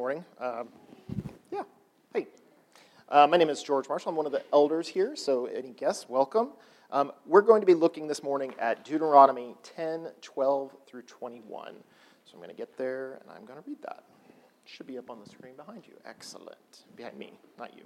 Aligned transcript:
Morning. 0.00 0.24
Um, 0.38 0.68
yeah, 1.52 1.64
hey. 2.14 2.26
Uh, 3.10 3.26
my 3.26 3.36
name 3.36 3.50
is 3.50 3.62
George 3.62 3.86
Marshall. 3.86 4.08
I'm 4.08 4.16
one 4.16 4.24
of 4.24 4.32
the 4.32 4.42
elders 4.50 4.88
here, 4.88 5.14
so 5.14 5.44
any 5.44 5.72
guests, 5.72 6.06
welcome. 6.08 6.52
Um, 6.90 7.12
we're 7.26 7.42
going 7.42 7.60
to 7.60 7.66
be 7.66 7.74
looking 7.74 8.08
this 8.08 8.22
morning 8.22 8.54
at 8.58 8.82
Deuteronomy 8.82 9.54
10, 9.62 10.08
12 10.22 10.74
through 10.86 11.02
21. 11.02 11.74
So 12.24 12.32
I'm 12.32 12.38
going 12.38 12.48
to 12.48 12.56
get 12.56 12.78
there 12.78 13.20
and 13.20 13.30
I'm 13.30 13.44
going 13.44 13.62
to 13.62 13.64
read 13.68 13.76
that. 13.82 14.04
It 14.30 14.34
should 14.64 14.86
be 14.86 14.96
up 14.96 15.10
on 15.10 15.18
the 15.22 15.28
screen 15.28 15.54
behind 15.54 15.82
you. 15.86 15.92
Excellent. 16.06 16.86
Behind 16.96 17.18
me, 17.18 17.34
not 17.58 17.72
you. 17.76 17.84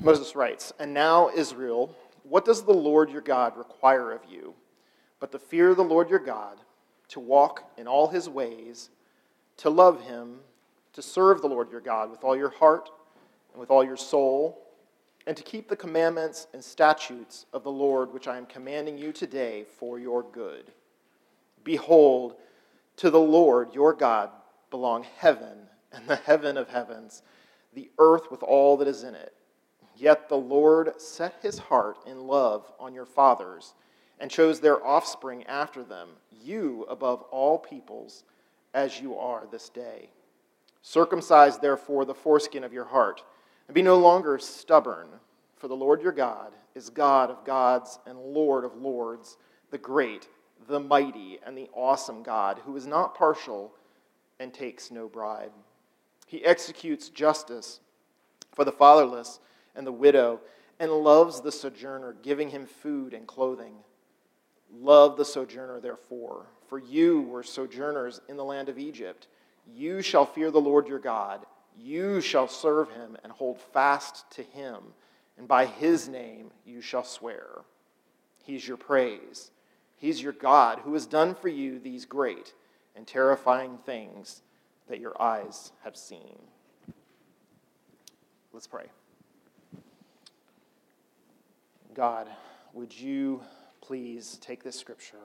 Moses 0.00 0.34
writes, 0.34 0.72
And 0.78 0.94
now, 0.94 1.28
Israel, 1.36 1.94
what 2.22 2.46
does 2.46 2.62
the 2.62 2.72
Lord 2.72 3.10
your 3.10 3.20
God 3.20 3.58
require 3.58 4.10
of 4.12 4.22
you? 4.26 4.54
But 5.18 5.32
to 5.32 5.38
fear 5.38 5.68
of 5.68 5.76
the 5.76 5.84
Lord 5.84 6.08
your 6.08 6.18
God, 6.18 6.56
to 7.08 7.20
walk 7.20 7.70
in 7.76 7.86
all 7.86 8.08
his 8.08 8.26
ways, 8.26 8.88
to 9.60 9.68
love 9.68 10.00
him, 10.02 10.40
to 10.94 11.02
serve 11.02 11.42
the 11.42 11.48
Lord 11.48 11.70
your 11.70 11.82
God 11.82 12.10
with 12.10 12.24
all 12.24 12.34
your 12.34 12.48
heart 12.48 12.88
and 13.52 13.60
with 13.60 13.70
all 13.70 13.84
your 13.84 13.96
soul, 13.96 14.66
and 15.26 15.36
to 15.36 15.42
keep 15.42 15.68
the 15.68 15.76
commandments 15.76 16.46
and 16.54 16.64
statutes 16.64 17.44
of 17.52 17.62
the 17.62 17.70
Lord 17.70 18.10
which 18.10 18.26
I 18.26 18.38
am 18.38 18.46
commanding 18.46 18.96
you 18.96 19.12
today 19.12 19.64
for 19.78 19.98
your 19.98 20.22
good. 20.22 20.72
Behold, 21.62 22.36
to 22.96 23.10
the 23.10 23.20
Lord 23.20 23.74
your 23.74 23.92
God 23.92 24.30
belong 24.70 25.04
heaven 25.18 25.58
and 25.92 26.08
the 26.08 26.16
heaven 26.16 26.56
of 26.56 26.70
heavens, 26.70 27.22
the 27.74 27.90
earth 27.98 28.30
with 28.30 28.42
all 28.42 28.78
that 28.78 28.88
is 28.88 29.04
in 29.04 29.14
it. 29.14 29.34
Yet 29.94 30.30
the 30.30 30.38
Lord 30.38 30.98
set 30.98 31.34
his 31.42 31.58
heart 31.58 31.98
in 32.06 32.26
love 32.26 32.72
on 32.80 32.94
your 32.94 33.04
fathers 33.04 33.74
and 34.18 34.30
chose 34.30 34.58
their 34.58 34.82
offspring 34.86 35.44
after 35.44 35.84
them, 35.84 36.08
you 36.42 36.86
above 36.88 37.20
all 37.30 37.58
peoples 37.58 38.24
as 38.74 39.00
you 39.00 39.16
are 39.16 39.46
this 39.50 39.68
day. 39.68 40.10
Circumcise, 40.82 41.58
therefore, 41.58 42.04
the 42.04 42.14
foreskin 42.14 42.64
of 42.64 42.72
your 42.72 42.84
heart, 42.84 43.22
and 43.68 43.74
be 43.74 43.82
no 43.82 43.98
longer 43.98 44.38
stubborn, 44.38 45.08
for 45.56 45.68
the 45.68 45.76
Lord 45.76 46.02
your 46.02 46.12
God 46.12 46.52
is 46.74 46.88
God 46.88 47.30
of 47.30 47.44
gods 47.44 47.98
and 48.06 48.18
Lord 48.18 48.64
of 48.64 48.76
lords, 48.76 49.36
the 49.70 49.78
great, 49.78 50.28
the 50.68 50.80
mighty, 50.80 51.38
and 51.44 51.56
the 51.56 51.68
awesome 51.74 52.22
God, 52.22 52.60
who 52.64 52.76
is 52.76 52.86
not 52.86 53.14
partial 53.14 53.72
and 54.38 54.54
takes 54.54 54.90
no 54.90 55.08
bribe. 55.08 55.52
He 56.26 56.44
executes 56.44 57.08
justice 57.08 57.80
for 58.52 58.64
the 58.64 58.72
fatherless 58.72 59.40
and 59.74 59.86
the 59.86 59.92
widow, 59.92 60.40
and 60.78 60.90
loves 60.90 61.40
the 61.40 61.52
sojourner, 61.52 62.16
giving 62.22 62.48
him 62.50 62.66
food 62.66 63.12
and 63.12 63.26
clothing. 63.26 63.74
Love 64.72 65.16
the 65.16 65.24
sojourner, 65.24 65.80
therefore 65.80 66.46
for 66.70 66.78
you 66.78 67.22
were 67.22 67.42
sojourners 67.42 68.20
in 68.28 68.36
the 68.36 68.44
land 68.44 68.68
of 68.68 68.78
Egypt. 68.78 69.26
You 69.66 70.00
shall 70.02 70.24
fear 70.24 70.52
the 70.52 70.60
Lord 70.60 70.86
your 70.86 71.00
God. 71.00 71.44
You 71.76 72.20
shall 72.20 72.46
serve 72.46 72.92
him 72.92 73.16
and 73.24 73.32
hold 73.32 73.60
fast 73.60 74.30
to 74.32 74.42
him, 74.44 74.76
and 75.36 75.48
by 75.48 75.66
his 75.66 76.08
name 76.08 76.52
you 76.64 76.80
shall 76.80 77.02
swear. 77.02 77.48
He's 78.44 78.66
your 78.66 78.76
praise. 78.76 79.50
He's 79.96 80.22
your 80.22 80.32
God 80.32 80.78
who 80.78 80.94
has 80.94 81.06
done 81.06 81.34
for 81.34 81.48
you 81.48 81.80
these 81.80 82.04
great 82.04 82.54
and 82.94 83.04
terrifying 83.04 83.78
things 83.84 84.42
that 84.88 85.00
your 85.00 85.20
eyes 85.20 85.72
have 85.82 85.96
seen. 85.96 86.38
Let's 88.52 88.68
pray. 88.68 88.86
God, 91.94 92.28
would 92.72 92.98
you 92.98 93.42
please 93.80 94.38
take 94.40 94.62
this 94.62 94.78
scripture? 94.78 95.18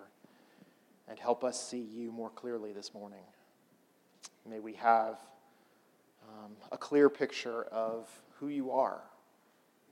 And 1.07 1.19
help 1.19 1.43
us 1.43 1.61
see 1.61 1.79
you 1.79 2.11
more 2.11 2.29
clearly 2.29 2.73
this 2.73 2.93
morning. 2.93 3.23
May 4.47 4.59
we 4.59 4.73
have 4.73 5.17
um, 6.27 6.51
a 6.71 6.77
clear 6.77 7.09
picture 7.09 7.63
of 7.65 8.09
who 8.39 8.47
you 8.47 8.71
are, 8.71 9.01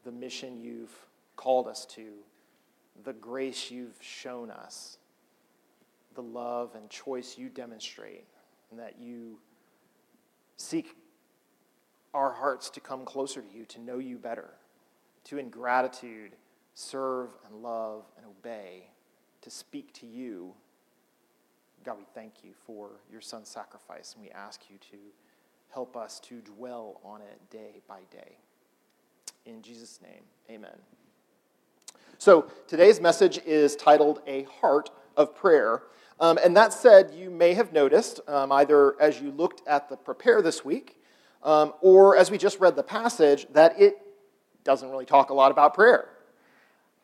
the 0.03 0.11
mission 0.11 0.59
you've 0.59 0.95
called 1.35 1.67
us 1.67 1.85
to, 1.85 2.13
the 3.03 3.13
grace 3.13 3.71
you've 3.71 3.97
shown 4.01 4.51
us, 4.51 4.97
the 6.15 6.21
love 6.21 6.75
and 6.75 6.89
choice 6.89 7.37
you 7.37 7.49
demonstrate, 7.49 8.25
and 8.71 8.79
that 8.79 8.99
you 8.99 9.39
seek 10.57 10.95
our 12.13 12.31
hearts 12.31 12.69
to 12.69 12.79
come 12.79 13.05
closer 13.05 13.41
to 13.41 13.57
you, 13.57 13.65
to 13.65 13.81
know 13.81 13.97
you 13.97 14.17
better, 14.17 14.51
to 15.25 15.37
in 15.37 15.49
gratitude 15.49 16.35
serve 16.75 17.29
and 17.45 17.61
love 17.61 18.03
and 18.17 18.25
obey, 18.25 18.89
to 19.41 19.49
speak 19.49 19.93
to 19.93 20.05
you 20.05 20.53
God, 21.83 21.97
we 21.97 22.05
thank 22.15 22.45
you 22.45 22.51
for 22.65 22.91
your 23.11 23.19
son's 23.19 23.49
sacrifice, 23.49 24.13
and 24.13 24.23
we 24.23 24.31
ask 24.31 24.61
you 24.69 24.77
to 24.91 24.97
help 25.69 25.97
us 25.97 26.21
to 26.21 26.39
dwell 26.39 27.01
on 27.03 27.19
it 27.19 27.49
day 27.49 27.81
by 27.89 27.99
day. 28.09 28.37
In 29.45 29.61
Jesus' 29.61 29.99
name, 30.01 30.21
amen. 30.49 30.77
So 32.19 32.49
today's 32.67 33.01
message 33.01 33.39
is 33.45 33.75
titled 33.75 34.21
A 34.27 34.43
Heart 34.43 34.91
of 35.17 35.35
Prayer. 35.35 35.83
Um, 36.21 36.39
and 36.41 36.55
that 36.55 36.71
said, 36.71 37.11
you 37.13 37.29
may 37.29 37.53
have 37.53 37.73
noticed, 37.73 38.21
um, 38.29 38.53
either 38.53 38.95
as 39.01 39.19
you 39.19 39.31
looked 39.31 39.67
at 39.67 39.89
the 39.89 39.97
prepare 39.97 40.41
this 40.41 40.63
week, 40.63 41.01
um, 41.43 41.73
or 41.81 42.15
as 42.15 42.31
we 42.31 42.37
just 42.37 42.61
read 42.61 42.77
the 42.77 42.83
passage, 42.83 43.45
that 43.51 43.77
it 43.77 43.97
doesn't 44.63 44.89
really 44.89 45.05
talk 45.05 45.31
a 45.31 45.33
lot 45.33 45.51
about 45.51 45.73
prayer, 45.73 46.07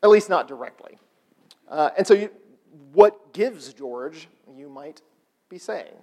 at 0.02 0.08
least 0.08 0.30
not 0.30 0.48
directly. 0.48 0.96
Uh, 1.68 1.90
and 1.98 2.06
so, 2.06 2.14
you, 2.14 2.30
what 2.92 3.32
gives 3.32 3.72
George 3.72 4.28
you 4.56 4.68
might 4.68 5.02
be 5.48 5.58
saying. 5.58 5.94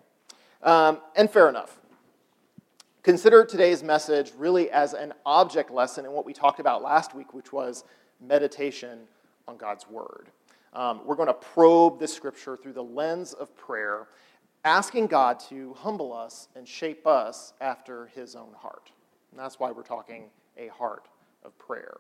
Um, 0.64 1.00
and 1.16 1.30
fair 1.30 1.50
enough. 1.50 1.80
Consider 3.04 3.46
today's 3.46 3.84
message 3.84 4.34
really 4.38 4.70
as 4.70 4.94
an 4.94 5.14
object 5.26 5.72
lesson 5.72 6.06
in 6.06 6.12
what 6.12 6.26
we 6.26 6.34
talked 6.34 6.60
about 6.60 6.82
last 6.82 7.16
week, 7.16 7.34
which 7.34 7.54
was 7.54 7.86
meditation 8.20 9.00
on 9.48 9.56
God's 9.56 9.88
Word. 9.90 10.28
Um, 10.74 11.02
we're 11.06 11.16
going 11.16 11.28
to 11.28 11.34
probe 11.34 12.00
this 12.00 12.14
scripture 12.14 12.58
through 12.58 12.74
the 12.74 12.84
lens 12.84 13.34
of 13.34 13.56
prayer, 13.56 14.08
asking 14.66 15.08
God 15.08 15.40
to 15.50 15.74
humble 15.76 16.12
us 16.12 16.50
and 16.56 16.68
shape 16.68 17.08
us 17.08 17.54
after 17.62 18.08
His 18.08 18.36
own 18.36 18.54
heart. 18.58 18.92
And 19.32 19.40
that's 19.40 19.60
why 19.60 19.72
we're 19.72 19.84
talking 19.84 20.26
a 20.58 20.68
heart 20.68 21.08
of 21.44 21.58
prayer. 21.58 21.98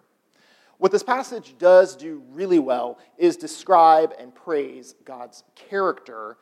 What 0.77 0.91
this 0.91 1.03
passage 1.03 1.55
does 1.57 1.95
do 1.95 2.21
really 2.31 2.59
well 2.59 2.99
is 3.17 3.35
describe 3.35 4.13
and 4.19 4.33
praise 4.33 4.93
God's 5.05 5.43
character 5.55 6.37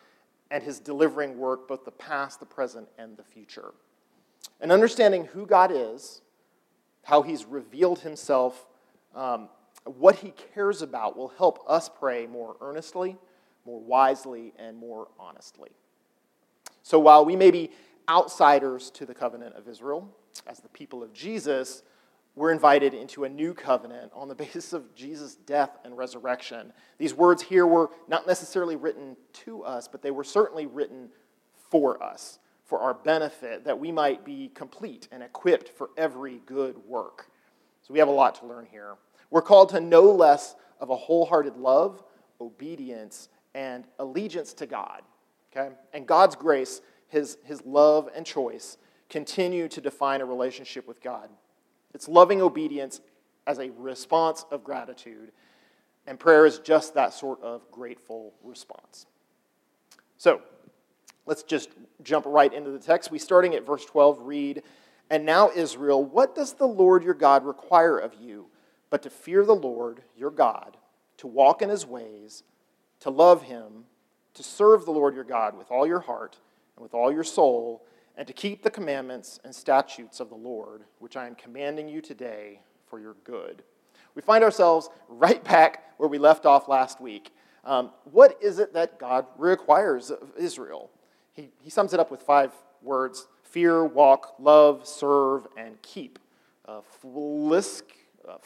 and 0.51 0.61
his 0.61 0.79
delivering 0.79 1.37
work, 1.37 1.67
both 1.67 1.85
the 1.85 1.91
past, 1.91 2.39
the 2.39 2.45
present, 2.45 2.87
and 2.97 3.17
the 3.17 3.23
future. 3.23 3.73
And 4.59 4.71
understanding 4.71 5.25
who 5.25 5.45
God 5.45 5.71
is, 5.73 6.21
how 7.03 7.21
he's 7.21 7.45
revealed 7.45 7.99
himself, 7.99 8.67
um, 9.15 9.49
what 9.85 10.15
he 10.15 10.33
cares 10.53 10.81
about 10.81 11.15
will 11.15 11.29
help 11.29 11.63
us 11.67 11.89
pray 11.89 12.27
more 12.27 12.57
earnestly, 12.61 13.17
more 13.65 13.79
wisely, 13.79 14.53
and 14.57 14.77
more 14.77 15.07
honestly. 15.19 15.71
So 16.83 16.99
while 16.99 17.25
we 17.25 17.35
may 17.35 17.51
be 17.51 17.71
outsiders 18.09 18.91
to 18.91 19.05
the 19.05 19.13
covenant 19.13 19.55
of 19.55 19.67
Israel, 19.67 20.09
as 20.47 20.59
the 20.59 20.69
people 20.69 21.01
of 21.03 21.13
Jesus, 21.13 21.83
we're 22.35 22.51
invited 22.51 22.93
into 22.93 23.23
a 23.23 23.29
new 23.29 23.53
covenant 23.53 24.11
on 24.13 24.27
the 24.27 24.35
basis 24.45 24.73
of 24.73 24.93
Jesus' 24.93 25.35
death 25.35 25.77
and 25.83 25.97
resurrection. 25.97 26.73
These 26.97 27.13
words 27.13 27.41
here 27.41 27.65
were 27.65 27.89
not 28.07 28.27
necessarily 28.27 28.75
written 28.75 29.15
to 29.45 29.63
us, 29.63 29.87
but 29.87 30.01
they 30.01 30.11
were 30.11 30.23
certainly 30.23 30.65
written 30.65 31.09
for 31.69 32.01
us, 32.03 32.39
for 32.63 32.79
our 32.79 32.93
benefit, 32.93 33.63
that 33.65 33.79
we 33.79 33.91
might 33.91 34.25
be 34.25 34.49
complete 34.53 35.07
and 35.11 35.23
equipped 35.23 35.69
for 35.69 35.89
every 35.97 36.41
good 36.45 36.77
work. 36.85 37.29
So 37.81 37.93
we 37.93 37.99
have 37.99 38.07
a 38.07 38.11
lot 38.11 38.35
to 38.35 38.45
learn 38.45 38.65
here. 38.69 38.95
We're 39.29 39.41
called 39.41 39.69
to 39.69 39.79
no 39.79 40.03
less 40.03 40.55
of 40.79 40.89
a 40.89 40.95
wholehearted 40.95 41.57
love, 41.57 42.03
obedience, 42.41 43.29
and 43.53 43.85
allegiance 43.99 44.53
to 44.53 44.65
God. 44.65 45.01
Okay? 45.55 45.73
And 45.93 46.05
God's 46.05 46.35
grace, 46.35 46.81
his, 47.07 47.37
his 47.43 47.63
love 47.65 48.09
and 48.15 48.25
choice, 48.25 48.77
continue 49.09 49.67
to 49.69 49.81
define 49.81 50.21
a 50.21 50.25
relationship 50.25 50.87
with 50.87 51.01
God. 51.01 51.29
It's 51.95 52.07
loving 52.07 52.41
obedience 52.41 53.01
as 53.47 53.57
a 53.57 53.71
response 53.71 54.45
of 54.51 54.63
gratitude. 54.63 55.31
And 56.05 56.19
prayer 56.19 56.45
is 56.45 56.59
just 56.59 56.93
that 56.93 57.13
sort 57.13 57.41
of 57.41 57.71
grateful 57.71 58.33
response. 58.43 59.07
So, 60.17 60.41
Let's 61.25 61.43
just 61.43 61.69
jump 62.03 62.25
right 62.27 62.53
into 62.53 62.71
the 62.71 62.79
text. 62.79 63.09
We 63.09 63.19
starting 63.19 63.55
at 63.55 63.65
verse 63.65 63.83
12 63.85 64.21
read, 64.21 64.63
"And 65.09 65.25
now 65.25 65.49
Israel, 65.49 66.03
what 66.03 66.35
does 66.35 66.53
the 66.53 66.67
Lord 66.67 67.03
your 67.03 67.13
God 67.13 67.45
require 67.45 67.97
of 67.97 68.15
you 68.15 68.49
but 68.89 69.01
to 69.01 69.09
fear 69.09 69.43
the 69.43 69.55
Lord 69.55 70.03
your 70.15 70.29
God, 70.29 70.77
to 71.17 71.27
walk 71.27 71.61
in 71.61 71.69
his 71.69 71.85
ways, 71.85 72.43
to 72.99 73.09
love 73.09 73.43
him, 73.43 73.87
to 74.35 74.43
serve 74.43 74.85
the 74.85 74.91
Lord 74.91 75.15
your 75.15 75.23
God 75.23 75.57
with 75.57 75.71
all 75.71 75.87
your 75.87 76.01
heart 76.01 76.39
and 76.75 76.83
with 76.83 76.93
all 76.93 77.11
your 77.11 77.23
soul, 77.23 77.83
and 78.17 78.27
to 78.27 78.33
keep 78.33 78.63
the 78.63 78.69
commandments 78.69 79.39
and 79.43 79.53
statutes 79.53 80.19
of 80.19 80.29
the 80.29 80.35
Lord, 80.35 80.83
which 80.99 81.17
I 81.17 81.27
am 81.27 81.35
commanding 81.35 81.87
you 81.87 82.01
today 82.01 82.61
for 82.87 82.99
your 82.99 83.15
good." 83.23 83.63
We 84.15 84.21
find 84.21 84.43
ourselves 84.43 84.89
right 85.09 85.43
back 85.43 85.83
where 85.97 86.09
we 86.09 86.17
left 86.17 86.45
off 86.45 86.67
last 86.67 87.01
week. 87.01 87.31
Um, 87.65 87.91
what 88.05 88.37
is 88.41 88.59
it 88.59 88.73
that 88.73 88.99
God 88.99 89.25
requires 89.37 90.11
of 90.11 90.31
Israel? 90.37 90.89
He, 91.33 91.49
he 91.61 91.69
sums 91.69 91.93
it 91.93 91.99
up 91.99 92.11
with 92.11 92.21
five 92.21 92.53
words 92.81 93.27
fear, 93.43 93.85
walk, 93.85 94.35
love, 94.39 94.85
serve, 94.85 95.47
and 95.57 95.81
keep. 95.81 96.19
Uh, 96.67 96.81
flisk, 97.03 97.83
uh, 98.27 98.37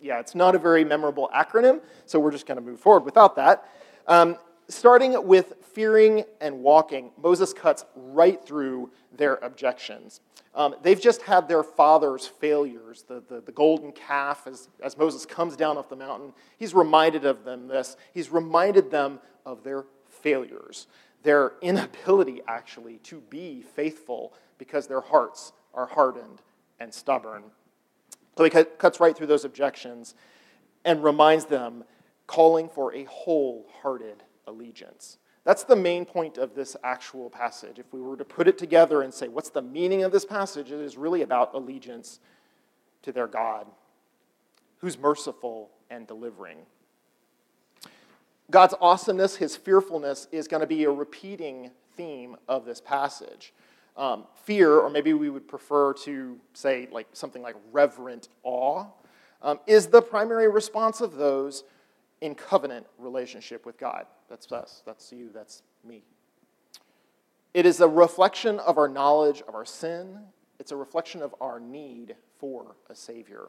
yeah, 0.00 0.20
it's 0.20 0.34
not 0.34 0.54
a 0.54 0.58
very 0.58 0.84
memorable 0.84 1.30
acronym, 1.34 1.80
so 2.06 2.20
we're 2.20 2.30
just 2.30 2.46
going 2.46 2.56
to 2.56 2.62
move 2.62 2.78
forward 2.78 3.04
without 3.04 3.36
that. 3.36 3.68
Um, 4.06 4.36
starting 4.72 5.26
with 5.26 5.54
fearing 5.72 6.24
and 6.40 6.62
walking, 6.62 7.10
Moses 7.20 7.52
cuts 7.52 7.84
right 7.94 8.44
through 8.44 8.90
their 9.16 9.36
objections. 9.36 10.20
Um, 10.54 10.74
they've 10.82 11.00
just 11.00 11.22
had 11.22 11.48
their 11.48 11.62
father's 11.62 12.26
failures, 12.26 13.04
the, 13.08 13.22
the, 13.28 13.40
the, 13.40 13.52
golden 13.52 13.92
calf, 13.92 14.46
as, 14.46 14.68
as 14.82 14.98
Moses 14.98 15.24
comes 15.24 15.56
down 15.56 15.78
off 15.78 15.88
the 15.88 15.96
mountain. 15.96 16.34
He's 16.58 16.74
reminded 16.74 17.24
of 17.24 17.44
them 17.44 17.68
this. 17.68 17.96
He's 18.12 18.30
reminded 18.30 18.90
them 18.90 19.20
of 19.46 19.64
their 19.64 19.84
failures, 20.08 20.88
their 21.22 21.52
inability, 21.62 22.42
actually, 22.46 22.98
to 22.98 23.20
be 23.30 23.62
faithful 23.62 24.34
because 24.58 24.86
their 24.86 25.00
hearts 25.00 25.52
are 25.72 25.86
hardened 25.86 26.42
and 26.78 26.92
stubborn. 26.92 27.44
So 28.36 28.44
he 28.44 28.50
cuts 28.50 29.00
right 29.00 29.16
through 29.16 29.26
those 29.28 29.44
objections 29.44 30.14
and 30.84 31.02
reminds 31.02 31.46
them, 31.46 31.84
calling 32.26 32.68
for 32.68 32.94
a 32.94 33.04
wholehearted 33.04 34.22
allegiance. 34.46 35.18
That's 35.44 35.64
the 35.64 35.76
main 35.76 36.04
point 36.04 36.38
of 36.38 36.54
this 36.54 36.76
actual 36.84 37.28
passage. 37.28 37.78
If 37.78 37.92
we 37.92 38.00
were 38.00 38.16
to 38.16 38.24
put 38.24 38.46
it 38.46 38.58
together 38.58 39.02
and 39.02 39.12
say, 39.12 39.28
what's 39.28 39.50
the 39.50 39.62
meaning 39.62 40.04
of 40.04 40.12
this 40.12 40.24
passage? 40.24 40.70
It 40.70 40.80
is 40.80 40.96
really 40.96 41.22
about 41.22 41.52
allegiance 41.54 42.20
to 43.02 43.12
their 43.12 43.26
God, 43.26 43.66
who's 44.78 44.96
merciful 44.96 45.70
and 45.90 46.06
delivering. 46.06 46.58
God's 48.50 48.74
awesomeness, 48.80 49.36
his 49.36 49.56
fearfulness, 49.56 50.28
is 50.30 50.46
going 50.46 50.60
to 50.60 50.66
be 50.66 50.84
a 50.84 50.90
repeating 50.90 51.70
theme 51.96 52.36
of 52.48 52.64
this 52.64 52.80
passage. 52.80 53.52
Um, 53.96 54.24
fear, 54.44 54.78
or 54.78 54.90
maybe 54.90 55.12
we 55.12 55.28
would 55.28 55.48
prefer 55.48 55.92
to 56.04 56.38
say 56.54 56.88
like 56.92 57.08
something 57.12 57.42
like 57.42 57.56
reverent 57.72 58.28
awe, 58.42 58.86
um, 59.42 59.58
is 59.66 59.88
the 59.88 60.00
primary 60.00 60.48
response 60.48 61.00
of 61.00 61.16
those 61.16 61.64
in 62.22 62.36
covenant 62.36 62.86
relationship 62.98 63.66
with 63.66 63.76
God. 63.76 64.06
That's 64.30 64.50
us, 64.52 64.82
that's 64.86 65.12
you, 65.12 65.28
that's 65.34 65.62
me. 65.84 66.04
It 67.52 67.66
is 67.66 67.80
a 67.80 67.88
reflection 67.88 68.60
of 68.60 68.78
our 68.78 68.88
knowledge 68.88 69.42
of 69.46 69.54
our 69.54 69.64
sin, 69.64 70.20
it's 70.58 70.70
a 70.70 70.76
reflection 70.76 71.20
of 71.20 71.34
our 71.40 71.58
need 71.58 72.14
for 72.38 72.76
a 72.88 72.94
Savior. 72.94 73.48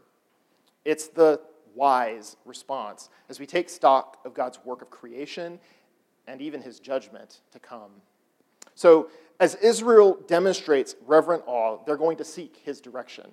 It's 0.83 1.07
the 1.07 1.39
wise 1.75 2.35
response 2.45 3.09
as 3.29 3.39
we 3.39 3.45
take 3.45 3.69
stock 3.69 4.17
of 4.25 4.33
God's 4.33 4.59
work 4.65 4.81
of 4.81 4.89
creation 4.89 5.59
and 6.27 6.41
even 6.41 6.61
his 6.61 6.79
judgment 6.79 7.41
to 7.51 7.59
come. 7.59 7.91
So, 8.75 9.09
as 9.39 9.55
Israel 9.55 10.17
demonstrates 10.27 10.95
reverent 11.05 11.43
awe, 11.45 11.77
they're 11.85 11.97
going 11.97 12.17
to 12.17 12.25
seek 12.25 12.61
his 12.63 12.81
direction. 12.81 13.29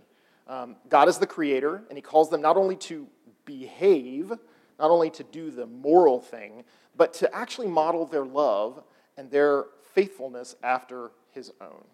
Um, 0.47 0.77
God 0.89 1.09
is 1.09 1.19
the 1.19 1.27
creator, 1.27 1.85
and 1.89 1.97
he 1.97 2.03
calls 2.03 2.29
them 2.29 2.43
not 2.43 2.57
only 2.57 2.77
to 2.77 3.07
behave, 3.45 4.33
not 4.81 4.91
only 4.91 5.11
to 5.11 5.23
do 5.23 5.51
the 5.51 5.67
moral 5.67 6.21
thing, 6.21 6.65
but 6.97 7.13
to 7.15 7.33
actually 7.35 7.69
model 7.69 8.07
their 8.07 8.25
love 8.25 8.83
and 9.17 9.31
their 9.31 9.67
faithfulness 9.95 10.57
after 10.63 11.11
his 11.33 11.53
own. 11.61 11.85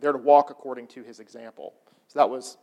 They're 0.00 0.12
to 0.12 0.18
walk 0.18 0.50
according 0.50 0.88
to 0.88 1.04
his 1.04 1.20
example. 1.20 1.72
So 2.08 2.18
that 2.18 2.28
was, 2.28 2.58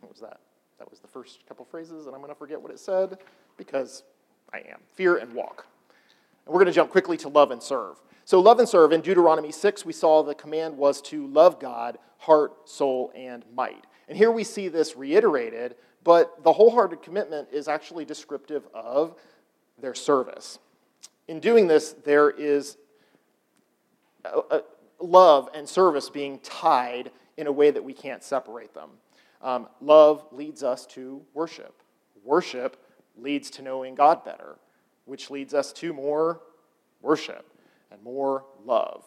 what 0.00 0.10
was 0.10 0.20
that? 0.20 0.40
That 0.78 0.90
was 0.90 0.98
the 0.98 1.08
first 1.08 1.46
couple 1.46 1.64
phrases, 1.64 2.06
and 2.06 2.14
I'm 2.14 2.20
going 2.20 2.32
to 2.32 2.38
forget 2.38 2.60
what 2.60 2.72
it 2.72 2.80
said 2.80 3.18
because 3.56 4.02
I 4.52 4.58
am. 4.58 4.80
Fear 4.94 5.18
and 5.18 5.32
walk. 5.32 5.66
And 6.44 6.52
we're 6.52 6.60
going 6.60 6.66
to 6.66 6.72
jump 6.72 6.90
quickly 6.90 7.16
to 7.18 7.28
love 7.28 7.52
and 7.52 7.62
serve. 7.62 8.02
So, 8.24 8.40
love 8.40 8.58
and 8.58 8.68
serve. 8.68 8.92
In 8.92 9.02
Deuteronomy 9.02 9.52
6, 9.52 9.84
we 9.84 9.92
saw 9.92 10.22
the 10.22 10.34
command 10.34 10.76
was 10.76 11.00
to 11.02 11.26
love 11.28 11.60
God, 11.60 11.98
heart, 12.18 12.68
soul, 12.68 13.12
and 13.14 13.44
might. 13.54 13.84
And 14.08 14.18
here 14.18 14.30
we 14.30 14.44
see 14.44 14.68
this 14.68 14.96
reiterated 14.96 15.76
but 16.04 16.44
the 16.44 16.52
wholehearted 16.52 17.02
commitment 17.02 17.48
is 17.50 17.66
actually 17.66 18.04
descriptive 18.04 18.62
of 18.74 19.16
their 19.80 19.94
service. 19.94 20.58
In 21.26 21.40
doing 21.40 21.66
this, 21.66 21.92
there 22.04 22.30
is 22.30 22.76
love 25.00 25.48
and 25.54 25.68
service 25.68 26.10
being 26.10 26.38
tied 26.40 27.10
in 27.36 27.46
a 27.46 27.52
way 27.52 27.70
that 27.70 27.82
we 27.82 27.92
can't 27.92 28.22
separate 28.22 28.74
them. 28.74 28.90
Um, 29.42 29.68
love 29.80 30.24
leads 30.30 30.62
us 30.62 30.86
to 30.86 31.22
worship. 31.34 31.82
Worship 32.22 32.76
leads 33.16 33.50
to 33.50 33.62
knowing 33.62 33.94
God 33.94 34.24
better, 34.24 34.56
which 35.04 35.30
leads 35.30 35.52
us 35.54 35.72
to 35.74 35.92
more 35.92 36.40
worship 37.02 37.46
and 37.90 38.02
more 38.02 38.44
love. 38.64 39.04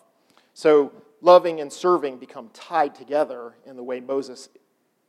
So, 0.53 0.91
loving 1.21 1.61
and 1.61 1.71
serving 1.71 2.17
become 2.17 2.49
tied 2.53 2.95
together 2.95 3.55
in 3.65 3.75
the 3.75 3.83
way 3.83 3.99
Moses 3.99 4.49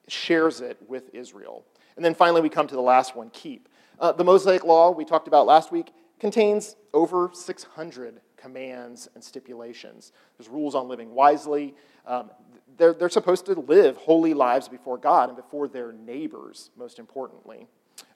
shares 0.09 0.61
it 0.61 0.79
with 0.89 1.15
Israel. 1.15 1.65
And 1.99 2.05
then 2.05 2.15
finally, 2.15 2.41
we 2.41 2.49
come 2.49 2.69
to 2.69 2.77
the 2.77 2.81
last 2.81 3.17
one 3.17 3.29
keep. 3.31 3.69
Uh, 3.99 4.13
the 4.13 4.23
Mosaic 4.23 4.63
Law, 4.63 4.93
we 4.93 5.05
talked 5.05 5.27
about 5.27 5.47
last 5.47 5.73
week, 5.73 5.93
contains 6.21 6.77
over 6.95 7.29
600 7.33 8.21
commands 8.37 9.09
and 9.17 9.25
stipulations. 9.25 10.13
There's 10.39 10.49
rules 10.49 10.77
on 10.77 10.87
living 10.87 11.13
wisely. 11.13 11.75
Um, 12.07 12.31
they're, 12.77 12.95
they're 12.95 13.09
supposed 13.09 13.47
to 13.47 13.55
live 13.55 13.97
holy 13.97 14.33
lives 14.33 14.69
before 14.69 14.97
God 14.97 15.29
and 15.29 15.37
before 15.37 15.67
their 15.67 15.91
neighbors, 15.91 16.71
most 16.77 17.01
importantly. 17.01 17.67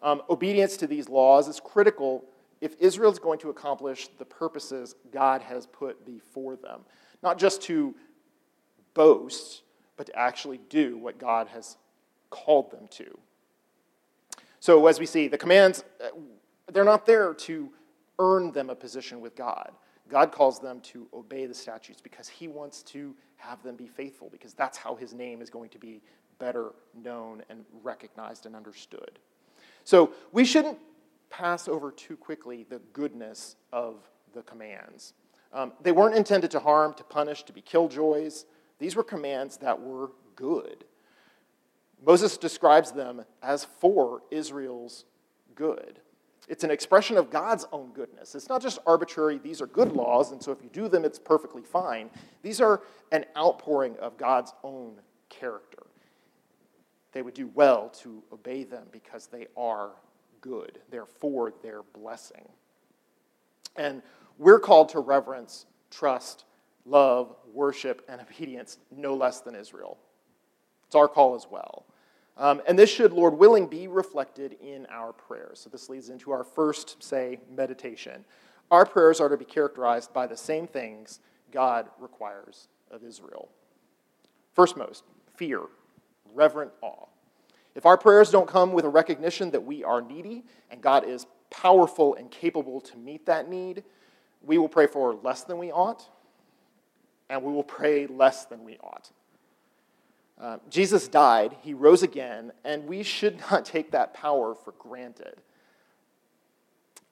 Um, 0.00 0.22
obedience 0.30 0.76
to 0.76 0.86
these 0.86 1.08
laws 1.08 1.48
is 1.48 1.58
critical 1.58 2.24
if 2.60 2.76
Israel 2.78 3.10
is 3.10 3.18
going 3.18 3.40
to 3.40 3.50
accomplish 3.50 4.06
the 4.16 4.24
purposes 4.24 4.94
God 5.10 5.42
has 5.42 5.66
put 5.66 6.06
before 6.06 6.54
them. 6.54 6.82
Not 7.20 7.36
just 7.36 7.62
to 7.62 7.96
boast, 8.94 9.62
but 9.96 10.06
to 10.06 10.16
actually 10.16 10.60
do 10.68 10.98
what 10.98 11.18
God 11.18 11.48
has 11.48 11.76
called 12.30 12.70
them 12.70 12.86
to. 12.92 13.18
So, 14.62 14.86
as 14.86 15.00
we 15.00 15.06
see, 15.06 15.26
the 15.26 15.36
commands, 15.36 15.82
uh, 16.00 16.10
they're 16.72 16.84
not 16.84 17.04
there 17.04 17.34
to 17.34 17.68
earn 18.20 18.52
them 18.52 18.70
a 18.70 18.76
position 18.76 19.20
with 19.20 19.34
God. 19.34 19.72
God 20.08 20.30
calls 20.30 20.60
them 20.60 20.80
to 20.82 21.08
obey 21.12 21.46
the 21.46 21.54
statutes 21.54 22.00
because 22.00 22.28
he 22.28 22.46
wants 22.46 22.84
to 22.84 23.12
have 23.38 23.60
them 23.64 23.74
be 23.74 23.88
faithful, 23.88 24.28
because 24.30 24.54
that's 24.54 24.78
how 24.78 24.94
his 24.94 25.14
name 25.14 25.42
is 25.42 25.50
going 25.50 25.68
to 25.70 25.78
be 25.78 26.00
better 26.38 26.74
known 26.94 27.42
and 27.50 27.64
recognized 27.82 28.46
and 28.46 28.54
understood. 28.54 29.18
So, 29.82 30.12
we 30.30 30.44
shouldn't 30.44 30.78
pass 31.28 31.66
over 31.66 31.90
too 31.90 32.16
quickly 32.16 32.62
the 32.62 32.78
goodness 32.92 33.56
of 33.72 34.08
the 34.32 34.42
commands. 34.42 35.14
Um, 35.52 35.72
they 35.82 35.90
weren't 35.90 36.14
intended 36.14 36.52
to 36.52 36.60
harm, 36.60 36.94
to 36.94 37.02
punish, 37.02 37.42
to 37.42 37.52
be 37.52 37.62
killjoys. 37.62 38.44
These 38.78 38.94
were 38.94 39.02
commands 39.02 39.56
that 39.56 39.80
were 39.80 40.12
good. 40.36 40.84
Moses 42.04 42.36
describes 42.36 42.92
them 42.92 43.24
as 43.42 43.64
for 43.64 44.22
Israel's 44.30 45.04
good. 45.54 46.00
It's 46.48 46.64
an 46.64 46.70
expression 46.70 47.16
of 47.16 47.30
God's 47.30 47.66
own 47.72 47.92
goodness. 47.92 48.34
It's 48.34 48.48
not 48.48 48.60
just 48.60 48.80
arbitrary, 48.86 49.38
these 49.38 49.62
are 49.62 49.66
good 49.66 49.92
laws, 49.92 50.32
and 50.32 50.42
so 50.42 50.50
if 50.50 50.62
you 50.62 50.68
do 50.70 50.88
them, 50.88 51.04
it's 51.04 51.18
perfectly 51.18 51.62
fine. 51.62 52.10
These 52.42 52.60
are 52.60 52.82
an 53.12 53.24
outpouring 53.36 53.96
of 53.98 54.16
God's 54.16 54.52
own 54.64 54.96
character. 55.28 55.84
They 57.12 57.22
would 57.22 57.34
do 57.34 57.50
well 57.54 57.90
to 58.00 58.22
obey 58.32 58.64
them 58.64 58.86
because 58.90 59.26
they 59.26 59.46
are 59.56 59.90
good, 60.40 60.80
they're 60.90 61.06
for 61.06 61.52
their 61.62 61.82
blessing. 61.82 62.48
And 63.76 64.02
we're 64.38 64.58
called 64.58 64.88
to 64.90 65.00
reverence, 65.00 65.66
trust, 65.90 66.44
love, 66.84 67.36
worship, 67.54 68.04
and 68.08 68.20
obedience 68.20 68.78
no 68.90 69.14
less 69.14 69.40
than 69.40 69.54
Israel. 69.54 69.98
It's 70.86 70.96
our 70.96 71.08
call 71.08 71.34
as 71.34 71.46
well. 71.48 71.86
Um, 72.36 72.62
and 72.66 72.78
this 72.78 72.90
should, 72.90 73.12
Lord 73.12 73.34
willing, 73.34 73.66
be 73.66 73.88
reflected 73.88 74.56
in 74.62 74.86
our 74.90 75.12
prayers. 75.12 75.60
So 75.60 75.70
this 75.70 75.88
leads 75.88 76.08
into 76.08 76.32
our 76.32 76.44
first, 76.44 77.02
say, 77.02 77.40
meditation. 77.54 78.24
Our 78.70 78.86
prayers 78.86 79.20
are 79.20 79.28
to 79.28 79.36
be 79.36 79.44
characterized 79.44 80.12
by 80.12 80.26
the 80.26 80.36
same 80.36 80.66
things 80.66 81.20
God 81.50 81.88
requires 81.98 82.68
of 82.90 83.04
Israel. 83.04 83.50
First 84.54 84.76
most, 84.76 85.04
fear, 85.36 85.60
reverent 86.34 86.72
awe. 86.80 87.06
If 87.74 87.86
our 87.86 87.96
prayers 87.96 88.30
don't 88.30 88.48
come 88.48 88.72
with 88.72 88.84
a 88.84 88.88
recognition 88.88 89.50
that 89.50 89.64
we 89.64 89.84
are 89.84 90.00
needy 90.00 90.44
and 90.70 90.80
God 90.80 91.06
is 91.06 91.26
powerful 91.50 92.14
and 92.14 92.30
capable 92.30 92.80
to 92.80 92.96
meet 92.96 93.26
that 93.26 93.48
need, 93.48 93.84
we 94.42 94.58
will 94.58 94.68
pray 94.68 94.86
for 94.86 95.14
less 95.14 95.44
than 95.44 95.58
we 95.58 95.70
ought, 95.70 96.08
and 97.30 97.42
we 97.42 97.52
will 97.52 97.62
pray 97.62 98.06
less 98.06 98.46
than 98.46 98.64
we 98.64 98.76
ought. 98.78 99.10
Uh, 100.42 100.58
Jesus 100.68 101.06
died, 101.06 101.56
he 101.62 101.72
rose 101.72 102.02
again, 102.02 102.50
and 102.64 102.88
we 102.88 103.04
should 103.04 103.38
not 103.50 103.64
take 103.64 103.92
that 103.92 104.12
power 104.12 104.56
for 104.56 104.72
granted. 104.72 105.40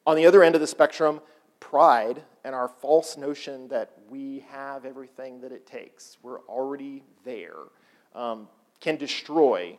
On 0.05 0.17
the 0.17 0.27
other 0.27 0.43
end 0.43 0.57
of 0.57 0.61
the 0.61 0.67
spectrum, 0.67 1.21
pride 1.61 2.23
and 2.43 2.55
our 2.55 2.67
false 2.67 3.17
notion 3.17 3.69
that 3.69 3.93
we 4.09 4.45
have 4.51 4.85
everything 4.85 5.41
that 5.43 5.53
it 5.53 5.65
takes, 5.65 6.19
we're 6.23 6.41
already 6.41 7.05
there, 7.25 7.55
um, 8.17 8.49
can 8.81 8.97
destroy 8.97 9.79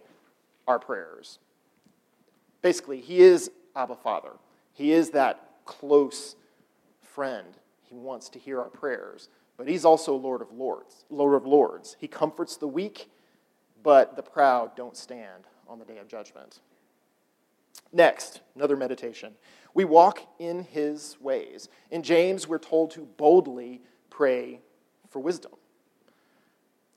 our 0.65 0.79
prayers. 0.79 1.39
Basically, 2.61 3.01
He 3.01 3.19
is 3.19 3.51
Abba 3.75 3.97
Father. 3.97 4.31
He 4.71 4.93
is 4.93 5.09
that 5.09 5.49
close 5.65 6.37
friend. 7.01 7.47
He 7.81 7.95
wants 7.95 8.29
to 8.29 8.39
hear 8.39 8.61
our 8.61 8.69
prayers. 8.69 9.27
But 9.57 9.67
He's 9.67 9.83
also 9.83 10.15
Lord 10.15 10.41
of 10.41 10.53
Lords. 10.53 11.03
Lord 11.09 11.33
of 11.33 11.45
Lords. 11.45 11.97
He 11.99 12.07
comforts 12.07 12.55
the 12.55 12.67
weak, 12.67 13.09
but 13.83 14.15
the 14.15 14.23
proud 14.23 14.75
don't 14.75 14.97
stand 14.97 15.47
on 15.67 15.79
the 15.79 15.85
day 15.85 15.97
of 15.97 16.07
judgment. 16.07 16.59
Next, 17.93 18.41
another 18.55 18.75
meditation. 18.75 19.33
We 19.73 19.85
walk 19.85 20.21
in 20.39 20.63
his 20.63 21.17
ways. 21.19 21.69
In 21.89 22.03
James, 22.03 22.47
we're 22.47 22.57
told 22.57 22.91
to 22.91 23.01
boldly 23.17 23.81
pray 24.09 24.61
for 25.09 25.19
wisdom. 25.19 25.51